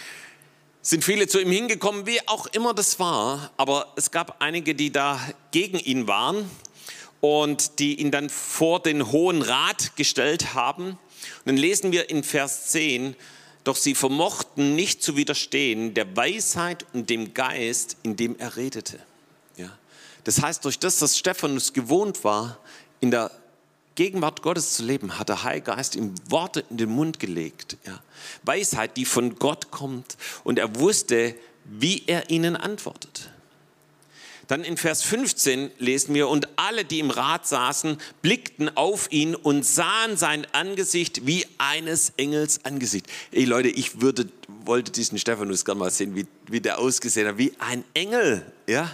[0.82, 4.91] sind viele zu ihm hingekommen, wie auch immer das war, aber es gab einige, die
[4.91, 6.50] da gegen ihn waren
[7.21, 10.89] und die ihn dann vor den Hohen Rat gestellt haben.
[10.89, 10.97] Und
[11.45, 13.15] dann lesen wir in Vers 10,
[13.63, 18.99] doch sie vermochten nicht zu widerstehen der Weisheit und dem Geist, in dem er redete.
[19.55, 19.69] Ja.
[20.23, 22.57] Das heißt, durch das, dass Stephanus gewohnt war,
[22.99, 23.31] in der
[23.93, 27.77] Gegenwart Gottes zu leben, hat der Heilige Geist ihm Worte in den Mund gelegt.
[27.86, 28.01] Ja.
[28.43, 30.17] Weisheit, die von Gott kommt.
[30.43, 33.29] Und er wusste, wie er ihnen antwortet.
[34.52, 39.34] Dann in Vers 15 lesen wir, und alle, die im Rat saßen, blickten auf ihn
[39.34, 43.08] und sahen sein Angesicht wie eines Engels Angesicht.
[43.32, 44.28] Ey Leute, ich würde,
[44.66, 48.46] wollte diesen Stephanus gerne mal sehen, wie, wie der ausgesehen hat, wie ein Engel.
[48.68, 48.94] Ja?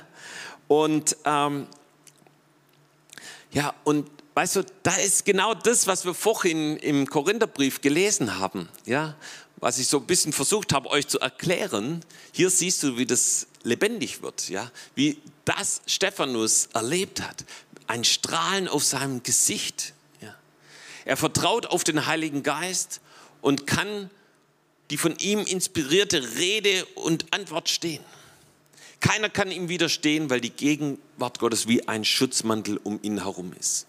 [0.67, 1.65] Und, ähm,
[3.51, 8.69] ja, und weißt du, da ist genau das, was wir vorhin im Korintherbrief gelesen haben.
[8.85, 9.15] Ja?
[9.59, 12.01] was ich so ein bisschen versucht habe, euch zu erklären.
[12.31, 17.45] Hier siehst du, wie das lebendig wird, ja, wie das Stephanus erlebt hat.
[17.87, 19.93] Ein Strahlen auf seinem Gesicht.
[20.21, 20.35] Ja.
[21.05, 22.99] Er vertraut auf den Heiligen Geist
[23.41, 24.09] und kann
[24.89, 28.03] die von ihm inspirierte Rede und Antwort stehen.
[28.99, 33.85] Keiner kann ihm widerstehen, weil die Gegenwart Gottes wie ein Schutzmantel um ihn herum ist.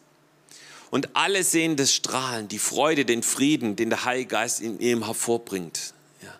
[0.90, 5.04] Und alle sehen das Strahlen, die Freude, den Frieden, den der Heilige Geist in ihm
[5.04, 5.92] hervorbringt.
[6.22, 6.34] Ja.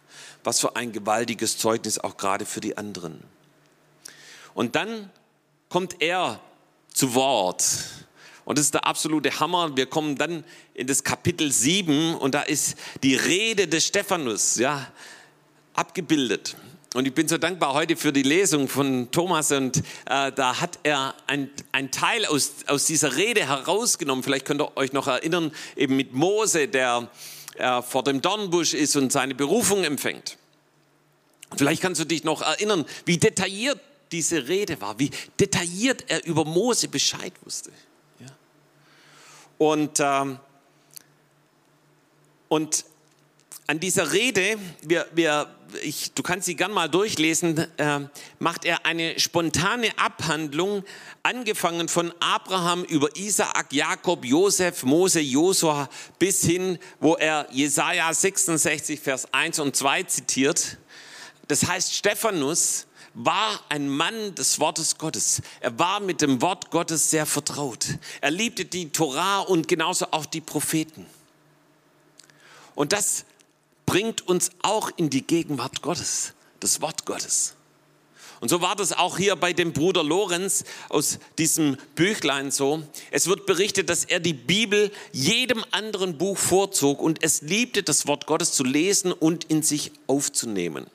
[0.45, 3.23] Was für ein gewaltiges Zeugnis auch gerade für die anderen.
[4.59, 5.09] Und dann
[5.69, 6.41] kommt er
[6.93, 7.65] zu Wort.
[8.45, 9.77] Und das ist der absolute Hammer.
[9.77, 10.43] Wir kommen dann
[10.75, 14.91] in das Kapitel 7 und da ist die Rede des Stephanus ja,
[15.75, 16.57] abgebildet.
[16.95, 20.81] Und ich bin so dankbar heute für die Lesung von Thomas und äh, da hat
[20.83, 24.25] er ein, ein Teil aus, aus dieser Rede herausgenommen.
[24.25, 27.09] Vielleicht könnt ihr euch noch erinnern, eben mit Mose, der
[27.59, 30.37] äh, vor dem Dornbusch ist und seine Berufung empfängt.
[31.57, 33.79] Vielleicht kannst du dich noch erinnern, wie detailliert
[34.13, 37.71] diese Rede war, wie detailliert er über Mose Bescheid wusste.
[38.21, 38.27] Ja.
[39.59, 40.39] Und, ähm,
[42.49, 42.85] und
[43.69, 48.01] an dieser Rede, wir, wir, ich, du kannst sie gern mal durchlesen, äh,
[48.39, 50.85] macht er eine spontane Abhandlung,
[51.23, 59.01] angefangen von Abraham über Isaak, Jakob, Josef, Mose, Josua, bis hin, wo er Jesaja 66,
[59.01, 60.79] Vers 1 und 2 zitiert.
[61.47, 62.87] Das heißt, Stephanus
[63.19, 65.43] war ein Mann des Wortes Gottes.
[65.61, 67.87] Er war mit dem Wort Gottes sehr vertraut.
[68.21, 71.05] Er liebte die Torah und genauso auch die Propheten.
[72.77, 73.25] Und das
[73.87, 77.55] bringt uns auch in die Gegenwart Gottes, das Wort Gottes.
[78.41, 82.85] Und so war das auch hier bei dem Bruder Lorenz aus diesem Büchlein so.
[83.11, 88.07] Es wird berichtet, dass er die Bibel jedem anderen Buch vorzog und es liebte, das
[88.07, 90.87] Wort Gottes zu lesen und in sich aufzunehmen.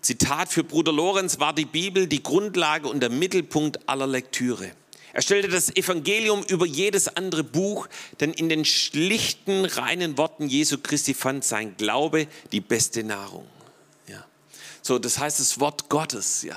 [0.00, 4.70] Zitat für Bruder Lorenz war die Bibel die Grundlage und der Mittelpunkt aller Lektüre.
[5.12, 7.88] Er stellte das Evangelium über jedes andere Buch,
[8.20, 13.46] denn in den schlichten, reinen Worten Jesu Christi fand sein Glaube die beste Nahrung.
[14.86, 16.56] So, das heißt das Wort Gottes, ja.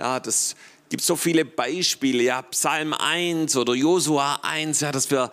[0.00, 0.56] Ja, das
[0.88, 5.30] gibt so viele Beispiele, ja, Psalm 1 oder Josua 1, ja, dass wir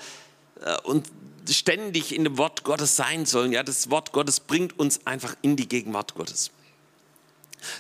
[0.62, 1.08] äh, und
[1.50, 3.52] ständig in dem Wort Gottes sein sollen.
[3.52, 6.52] Ja, das Wort Gottes bringt uns einfach in die Gegenwart Gottes.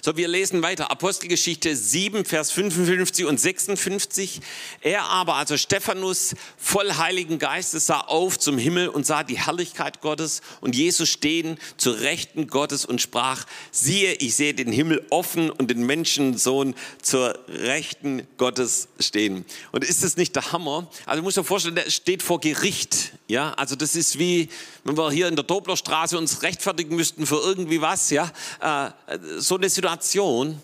[0.01, 0.91] So, wir lesen weiter.
[0.91, 4.41] Apostelgeschichte 7, Vers 55 und 56.
[4.81, 10.01] Er aber, also Stephanus, voll Heiligen Geistes, sah auf zum Himmel und sah die Herrlichkeit
[10.01, 15.49] Gottes und Jesus stehen zur Rechten Gottes und sprach, siehe, ich sehe den Himmel offen
[15.49, 19.45] und den Menschensohn zur Rechten Gottes stehen.
[19.71, 20.89] Und ist das nicht der Hammer?
[21.05, 23.13] Also, muss dir vorstellen, der steht vor Gericht.
[23.27, 24.49] Ja, also das ist wie,
[24.83, 28.91] wenn wir hier in der Doblerstraße uns rechtfertigen müssten für irgendwie was, ja, äh,
[29.39, 30.61] so eine Situation.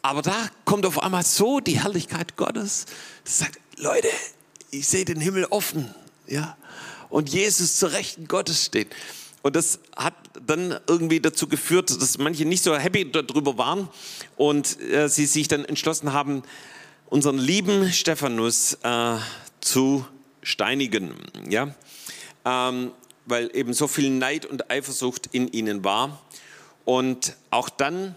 [0.00, 2.86] Aber da kommt auf einmal so die Herrlichkeit Gottes,
[3.24, 4.08] das sagt, Leute,
[4.70, 5.92] ich sehe den Himmel offen,
[6.28, 6.56] ja,
[7.10, 8.94] und Jesus zur Rechten Gottes steht.
[9.42, 10.14] Und das hat
[10.46, 13.88] dann irgendwie dazu geführt, dass manche nicht so happy darüber waren
[14.36, 16.42] und äh, sie sich dann entschlossen haben,
[17.06, 19.16] unseren lieben Stephanus äh,
[19.60, 20.04] zu
[20.48, 21.14] steinigen.
[21.48, 21.74] Ja?
[22.48, 22.92] ähm,
[23.26, 26.18] weil eben so viel Neid und Eifersucht in ihnen war.
[26.84, 28.16] Und auch dann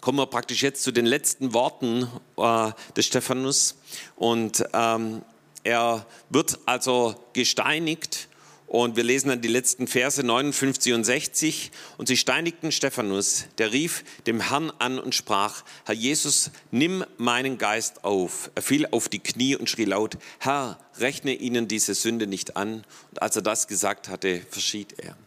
[0.00, 3.76] kommen wir praktisch jetzt zu den letzten Worten äh, des Stephanus.
[4.16, 5.22] Und ähm,
[5.62, 8.28] er wird also gesteinigt
[8.72, 11.72] und wir lesen dann die letzten Verse 59 und 60.
[11.98, 17.58] Und sie steinigten Stephanus, der rief dem Herrn an und sprach, Herr Jesus, nimm meinen
[17.58, 18.50] Geist auf.
[18.54, 22.86] Er fiel auf die Knie und schrie laut, Herr, rechne ihnen diese Sünde nicht an.
[23.10, 25.18] Und als er das gesagt hatte, verschied er.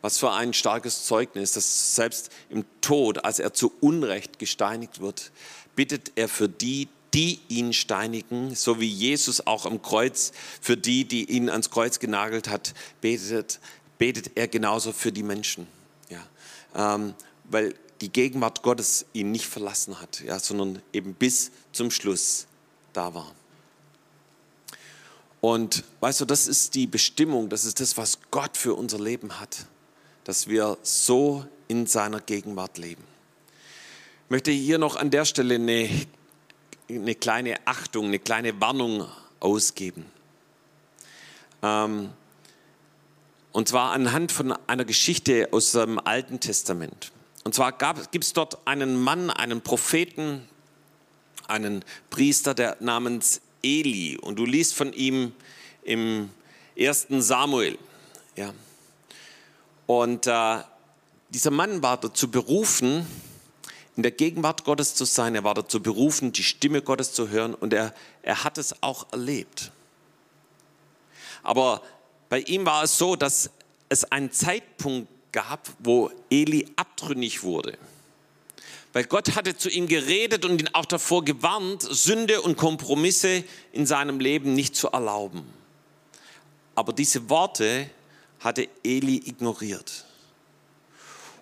[0.00, 5.32] Was für ein starkes Zeugnis, dass selbst im Tod, als er zu Unrecht gesteinigt wird,
[5.74, 11.04] bittet er für die, die ihn steinigen, so wie Jesus auch am Kreuz für die,
[11.04, 13.60] die ihn ans Kreuz genagelt hat, betet,
[13.98, 15.68] betet er genauso für die Menschen.
[16.10, 16.26] Ja,
[16.74, 22.46] ähm, weil die Gegenwart Gottes ihn nicht verlassen hat, ja, sondern eben bis zum Schluss
[22.92, 23.32] da war.
[25.40, 29.38] Und weißt du, das ist die Bestimmung, das ist das, was Gott für unser Leben
[29.38, 29.66] hat,
[30.24, 33.04] dass wir so in seiner Gegenwart leben.
[34.24, 35.88] Ich möchte hier noch an der Stelle eine
[36.88, 39.08] eine kleine Achtung, eine kleine Warnung
[39.40, 40.06] ausgeben.
[41.62, 42.10] Ähm,
[43.52, 47.12] und zwar anhand von einer Geschichte aus dem Alten Testament.
[47.44, 47.72] Und zwar
[48.10, 50.48] gibt es dort einen Mann, einen Propheten,
[51.46, 54.18] einen Priester, der namens Eli.
[54.18, 55.32] Und du liest von ihm
[55.82, 56.30] im
[56.74, 57.78] ersten Samuel.
[58.36, 58.52] Ja.
[59.86, 60.58] Und äh,
[61.30, 63.06] dieser Mann war dazu berufen,
[63.96, 65.34] in der Gegenwart Gottes zu sein.
[65.34, 69.12] Er war dazu berufen, die Stimme Gottes zu hören und er, er hat es auch
[69.12, 69.70] erlebt.
[71.42, 71.82] Aber
[72.28, 73.50] bei ihm war es so, dass
[73.88, 77.76] es einen Zeitpunkt gab, wo Eli abtrünnig wurde.
[78.92, 83.86] Weil Gott hatte zu ihm geredet und ihn auch davor gewarnt, Sünde und Kompromisse in
[83.86, 85.44] seinem Leben nicht zu erlauben.
[86.76, 87.90] Aber diese Worte
[88.40, 90.04] hatte Eli ignoriert.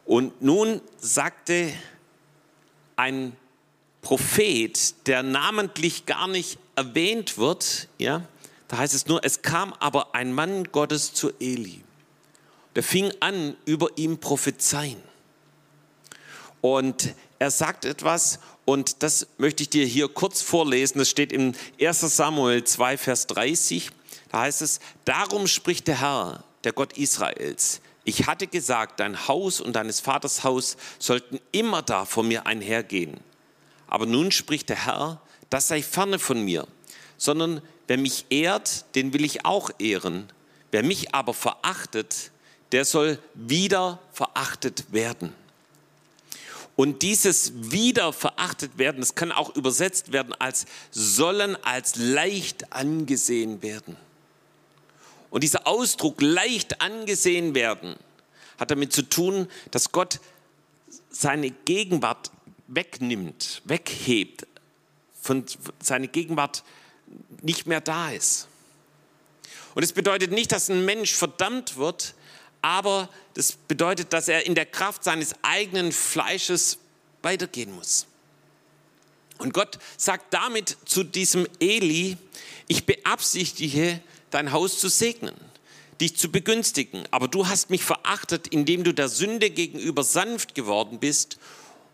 [0.05, 1.73] Und nun sagte
[3.03, 3.37] ein
[4.01, 8.23] Prophet, der namentlich gar nicht erwähnt wird, ja,
[8.69, 11.83] da heißt es nur, es kam aber ein Mann Gottes zu Eli.
[12.77, 15.03] Der fing an, über ihm prophezeien.
[16.61, 21.01] Und er sagt etwas, und das möchte ich dir hier kurz vorlesen.
[21.01, 23.91] Das steht in 1 Samuel 2, Vers 30.
[24.31, 29.61] Da heißt es, darum spricht der Herr, der Gott Israels, ich hatte gesagt, dein Haus
[29.61, 33.21] und deines Vaters Haus sollten immer da vor mir einhergehen.
[33.87, 36.67] Aber nun spricht der Herr, das sei ferne von mir,
[37.17, 40.29] sondern wer mich ehrt, den will ich auch ehren.
[40.71, 42.33] Wer mich aber verachtet,
[42.73, 45.35] der soll wieder verachtet werden.
[46.75, 53.63] Und dieses wieder verachtet werden, das kann auch übersetzt werden als sollen als leicht angesehen
[53.63, 53.97] werden.
[55.33, 57.97] Und dieser Ausdruck leicht angesehen werden
[58.59, 60.21] hat damit zu tun, dass Gott
[61.11, 62.31] seine Gegenwart
[62.69, 64.47] wegnimmt, weghebt,
[65.23, 65.45] von
[65.81, 66.63] seine Gegenwart
[67.41, 68.47] nicht mehr da ist.
[69.75, 72.15] Und es bedeutet nicht, dass ein Mensch verdammt wird,
[72.61, 76.77] aber das bedeutet, dass er in der Kraft seines eigenen Fleisches
[77.23, 78.07] weitergehen muss.
[79.39, 82.19] Und Gott sagt damit zu diesem Eli,
[82.69, 84.01] ich beabsichtige,
[84.33, 85.35] dein Haus zu segnen,
[86.01, 90.99] dich zu begünstigen, aber du hast mich verachtet, indem du der Sünde gegenüber sanft geworden
[90.99, 91.39] bist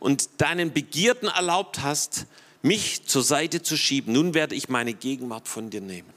[0.01, 2.26] und deinen Begierden erlaubt hast,
[2.62, 4.14] mich zur Seite zu schieben.
[4.14, 6.12] Nun werde ich meine Gegenwart von dir nehmen.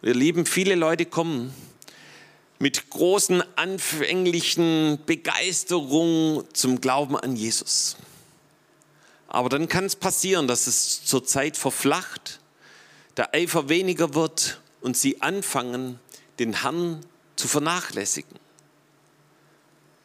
[0.00, 1.52] Und ihr Lieben, viele Leute kommen
[2.58, 7.96] mit großen anfänglichen Begeisterung zum Glauben an Jesus.
[9.28, 12.40] Aber dann kann es passieren, dass es zur Zeit verflacht,
[13.18, 15.98] der Eifer weniger wird und sie anfangen,
[16.38, 17.04] den Herrn
[17.36, 18.38] zu vernachlässigen.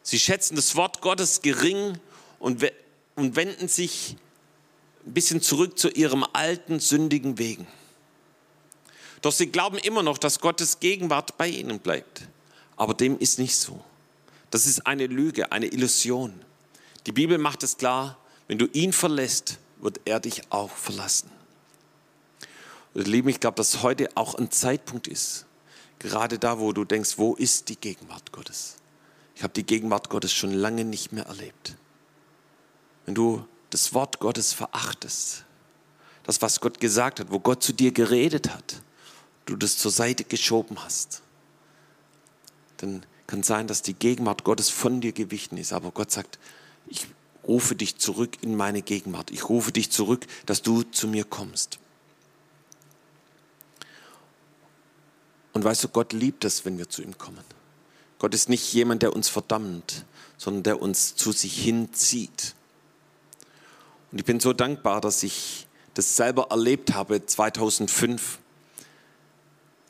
[0.01, 1.97] Sie schätzen das Wort Gottes gering
[2.39, 2.65] und,
[3.15, 4.17] und wenden sich
[5.05, 7.67] ein bisschen zurück zu ihrem alten, sündigen Wegen.
[9.21, 12.27] Doch sie glauben immer noch, dass Gottes Gegenwart bei ihnen bleibt.
[12.75, 13.81] Aber dem ist nicht so.
[14.49, 16.33] Das ist eine Lüge, eine Illusion.
[17.05, 21.32] Die Bibel macht es klar, wenn du ihn verlässt, wird er dich auch verlassen.
[22.93, 25.45] Lieben, ich glaube, dass heute auch ein Zeitpunkt ist,
[25.99, 28.75] gerade da, wo du denkst, wo ist die Gegenwart Gottes?
[29.35, 31.75] Ich habe die Gegenwart Gottes schon lange nicht mehr erlebt.
[33.05, 35.45] Wenn du das Wort Gottes verachtest,
[36.23, 38.81] das, was Gott gesagt hat, wo Gott zu dir geredet hat,
[39.45, 41.21] du das zur Seite geschoben hast,
[42.77, 45.73] dann kann sein, dass die Gegenwart Gottes von dir gewichen ist.
[45.73, 46.37] Aber Gott sagt,
[46.87, 47.07] ich
[47.47, 49.31] rufe dich zurück in meine Gegenwart.
[49.31, 51.79] Ich rufe dich zurück, dass du zu mir kommst.
[55.53, 57.43] Und weißt du, Gott liebt es, wenn wir zu ihm kommen.
[58.19, 60.05] Gott ist nicht jemand, der uns verdammt,
[60.37, 62.55] sondern der uns zu sich hinzieht.
[64.11, 67.25] Und ich bin so dankbar, dass ich das selber erlebt habe.
[67.25, 68.39] 2005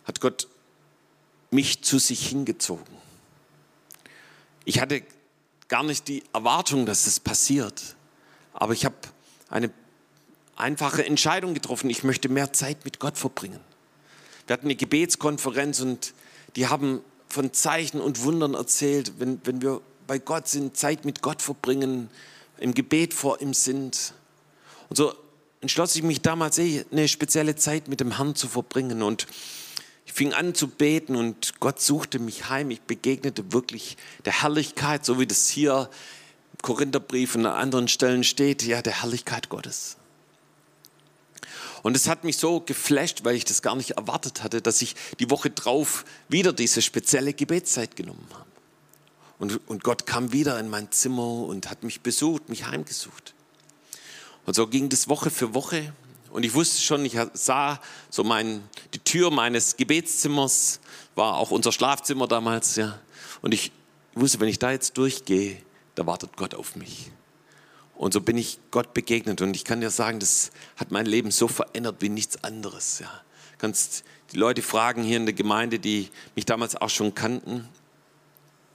[0.05, 0.47] hat Gott
[1.51, 2.85] mich zu sich hingezogen.
[4.65, 5.03] Ich hatte
[5.67, 7.95] gar nicht die Erwartung, dass es passiert,
[8.53, 8.95] aber ich habe
[9.49, 9.71] eine
[10.55, 11.89] einfache Entscheidung getroffen.
[11.89, 13.59] Ich möchte mehr Zeit mit Gott verbringen.
[14.47, 16.13] Wir hatten eine Gebetskonferenz und
[16.55, 21.21] die haben von Zeichen und Wundern erzählt, wenn, wenn wir bei Gott sind, Zeit mit
[21.21, 22.09] Gott verbringen,
[22.59, 24.13] im Gebet vor ihm sind.
[24.89, 25.13] Und so
[25.61, 29.01] entschloss ich mich damals, eine spezielle Zeit mit dem Herrn zu verbringen.
[29.01, 29.27] Und
[30.05, 32.69] ich fing an zu beten und Gott suchte mich heim.
[32.69, 35.89] Ich begegnete wirklich der Herrlichkeit, so wie das hier
[36.51, 39.97] im Korintherbrief und an anderen Stellen steht, ja, der Herrlichkeit Gottes.
[41.83, 44.95] Und es hat mich so geflasht, weil ich das gar nicht erwartet hatte, dass ich
[45.19, 48.45] die Woche drauf wieder diese spezielle Gebetszeit genommen habe.
[49.37, 53.33] Und, und Gott kam wieder in mein Zimmer und hat mich besucht, mich heimgesucht.
[54.45, 55.93] Und so ging das Woche für Woche.
[56.31, 57.79] Und ich wusste schon, ich sah
[58.09, 58.63] so mein,
[58.93, 60.79] die Tür meines Gebetszimmers,
[61.15, 62.97] war auch unser Schlafzimmer damals, ja.
[63.41, 63.73] Und ich
[64.13, 65.61] wusste, wenn ich da jetzt durchgehe,
[65.95, 67.11] da wartet Gott auf mich.
[68.03, 69.39] Und so bin ich Gott begegnet.
[69.39, 72.99] Und ich kann dir sagen, das hat mein Leben so verändert wie nichts anderes.
[72.99, 73.09] Ja.
[73.59, 77.65] Kannst die Leute fragen hier in der Gemeinde, die mich damals auch schon kannten.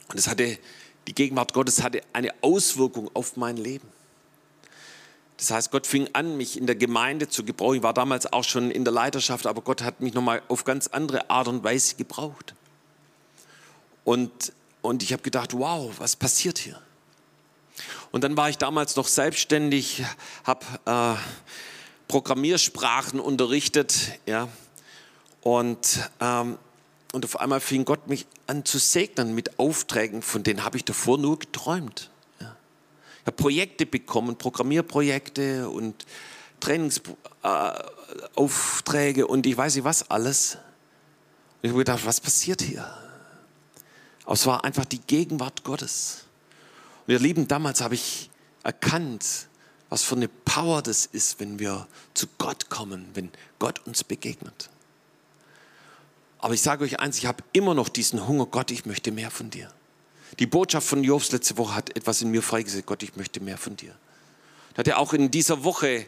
[0.09, 0.57] Und es hatte,
[1.07, 3.87] die Gegenwart Gottes hatte eine Auswirkung auf mein Leben.
[5.37, 7.77] Das heißt, Gott fing an, mich in der Gemeinde zu gebrauchen.
[7.77, 10.87] Ich war damals auch schon in der Leiterschaft, aber Gott hat mich nochmal auf ganz
[10.87, 12.55] andere Art und Weise gebraucht.
[14.05, 16.81] Und, und ich habe gedacht, wow, was passiert hier?
[18.11, 20.03] Und dann war ich damals noch selbstständig,
[20.45, 21.15] habe äh,
[22.09, 24.49] Programmiersprachen unterrichtet, ja.
[25.43, 26.59] Und, ähm,
[27.13, 30.85] und auf einmal fing Gott mich an zu segnen mit Aufträgen, von denen habe ich
[30.85, 32.11] davor nur geträumt
[33.29, 36.07] habe Projekte bekommen, Programmierprojekte und
[36.61, 40.55] Trainingsaufträge äh, und ich weiß nicht was alles.
[40.55, 40.61] Und
[41.63, 42.85] ich habe gedacht, was passiert hier?
[44.25, 46.25] Aber es war einfach die Gegenwart Gottes.
[47.09, 48.29] Und ihr Lieben, damals habe ich
[48.65, 49.49] erkannt,
[49.89, 54.69] was für eine Power das ist, wenn wir zu Gott kommen, wenn Gott uns begegnet.
[56.39, 59.31] Aber ich sage euch eins, ich habe immer noch diesen Hunger, Gott, ich möchte mehr
[59.31, 59.73] von dir.
[60.39, 62.85] Die Botschaft von Jobs letzte Woche hat etwas in mir freigesetzt.
[62.85, 63.95] Gott, ich möchte mehr von dir.
[64.73, 66.07] Ich hatte auch in dieser Woche ein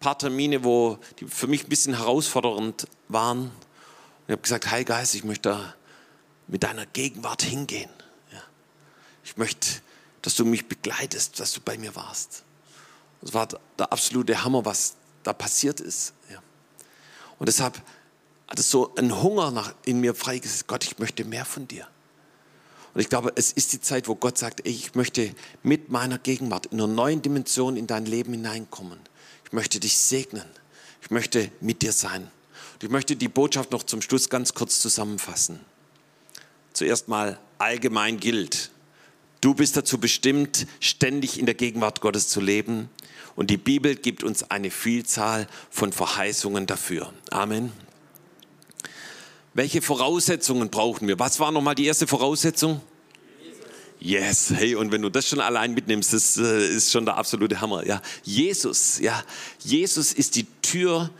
[0.00, 3.42] paar Termine, wo die für mich ein bisschen herausfordernd waren.
[3.42, 3.52] Und
[4.26, 5.72] ich habe gesagt, Heiliger Geist, ich möchte
[6.48, 7.90] mit deiner Gegenwart hingehen.
[8.32, 8.42] Ja.
[9.22, 9.80] Ich möchte,
[10.22, 12.44] dass du mich begleitest, dass du bei mir warst.
[13.20, 13.48] Das war
[13.78, 16.14] der absolute Hammer, was da passiert ist.
[16.30, 16.42] Ja.
[17.38, 17.80] Und deshalb
[18.48, 20.66] hat es so einen Hunger nach, in mir freigesetzt.
[20.66, 21.86] Gott, ich möchte mehr von dir.
[22.94, 26.66] Und ich glaube, es ist die Zeit, wo Gott sagt, ich möchte mit meiner Gegenwart
[26.66, 28.98] in einer neuen Dimension in dein Leben hineinkommen.
[29.44, 30.44] Ich möchte dich segnen.
[31.00, 32.30] Ich möchte mit dir sein.
[32.74, 35.60] Und ich möchte die Botschaft noch zum Schluss ganz kurz zusammenfassen.
[36.74, 38.71] Zuerst mal allgemein gilt,
[39.42, 42.88] du bist dazu bestimmt, ständig in der Gegenwart Gottes zu leben.
[43.36, 47.12] Und die Bibel gibt uns eine Vielzahl von Verheißungen dafür.
[47.30, 47.72] Amen.
[49.54, 51.18] Welche Voraussetzungen brauchen wir?
[51.18, 52.80] Was war nochmal die erste Voraussetzung?
[54.00, 57.60] Yes, hey, und wenn du das schon allein mitnimmst, das äh, ist schon der absolute
[57.60, 57.86] Hammer.
[57.86, 59.22] Ja, Jesus, ja,
[59.60, 61.10] Jesus ist die Tür,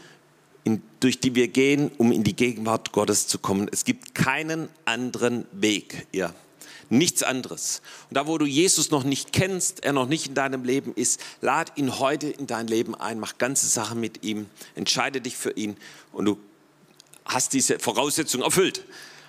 [0.65, 3.69] in, durch die wir gehen, um in die Gegenwart Gottes zu kommen.
[3.71, 6.35] Es gibt keinen anderen Weg, ja,
[6.93, 7.81] nichts anderes.
[8.11, 11.21] Und da, wo du Jesus noch nicht kennst, er noch nicht in deinem Leben ist,
[11.41, 15.53] lad ihn heute in dein Leben ein, mach ganze Sachen mit ihm, entscheide dich für
[15.53, 15.77] ihn
[16.13, 16.39] und du
[17.25, 18.85] hast diese Voraussetzung erfüllt.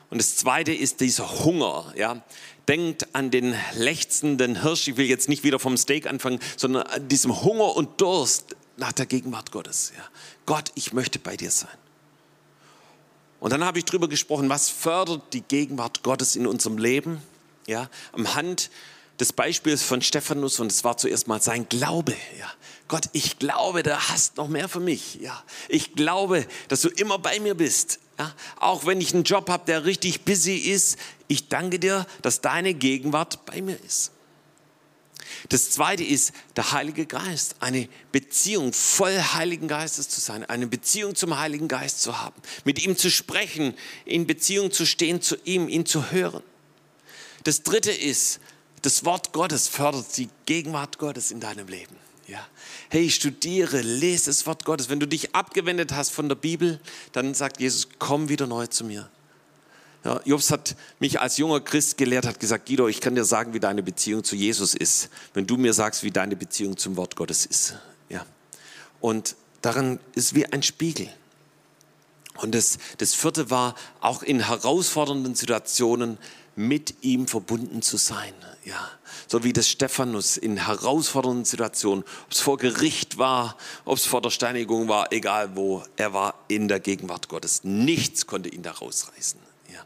[0.09, 2.21] Und das zweite ist dieser Hunger, ja.
[2.67, 7.09] Denkt an den lechzenden Hirsch, ich will jetzt nicht wieder vom Steak anfangen, sondern an
[7.09, 9.91] diesem Hunger und Durst nach der Gegenwart Gottes.
[9.97, 10.03] Ja.
[10.45, 11.69] Gott, ich möchte bei dir sein.
[13.41, 17.21] Und dann habe ich darüber gesprochen, was fördert die Gegenwart Gottes in unserem Leben?
[17.67, 18.69] Ja, am Hand
[19.19, 22.15] des Beispiels von Stephanus und es war zuerst mal sein Glaube.
[22.39, 22.51] Ja.
[22.87, 25.15] Gott, ich glaube, du hast noch mehr für mich.
[25.21, 25.43] Ja.
[25.69, 27.99] Ich glaube, dass du immer bei mir bist.
[28.19, 28.33] Ja.
[28.59, 30.97] Auch wenn ich einen Job habe, der richtig busy ist,
[31.27, 34.11] ich danke dir, dass deine Gegenwart bei mir ist.
[35.49, 41.15] Das zweite ist der Heilige Geist, eine Beziehung voll Heiligen Geistes zu sein, eine Beziehung
[41.15, 43.73] zum Heiligen Geist zu haben, mit ihm zu sprechen,
[44.05, 46.43] in Beziehung zu stehen zu ihm, ihn zu hören.
[47.43, 48.39] Das dritte ist
[48.83, 51.95] das Wort Gottes fördert die Gegenwart Gottes in deinem Leben.
[52.27, 52.45] Ja.
[52.89, 54.89] Hey, studiere, lese das Wort Gottes.
[54.89, 56.79] Wenn du dich abgewendet hast von der Bibel,
[57.13, 59.09] dann sagt Jesus, komm wieder neu zu mir.
[60.03, 63.53] Ja, Jobs hat mich als junger Christ gelehrt, hat gesagt, Guido, ich kann dir sagen,
[63.53, 67.15] wie deine Beziehung zu Jesus ist, wenn du mir sagst, wie deine Beziehung zum Wort
[67.15, 67.75] Gottes ist.
[68.09, 68.25] Ja.
[68.99, 71.09] Und daran ist wie ein Spiegel.
[72.35, 76.17] Und das, das vierte war, auch in herausfordernden Situationen
[76.55, 78.33] mit ihm verbunden zu sein.
[78.65, 78.89] Ja,
[79.27, 84.21] so wie das Stephanus in herausfordernden Situationen, ob es vor Gericht war, ob es vor
[84.21, 87.63] der Steinigung war, egal wo, er war in der Gegenwart Gottes.
[87.63, 89.39] Nichts konnte ihn da rausreißen.
[89.73, 89.83] Ja.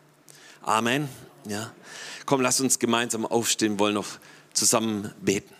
[0.61, 1.09] Amen.
[1.47, 1.71] Ja.
[2.25, 4.19] Komm, lass uns gemeinsam aufstehen, wollen noch
[4.53, 5.56] zusammen beten.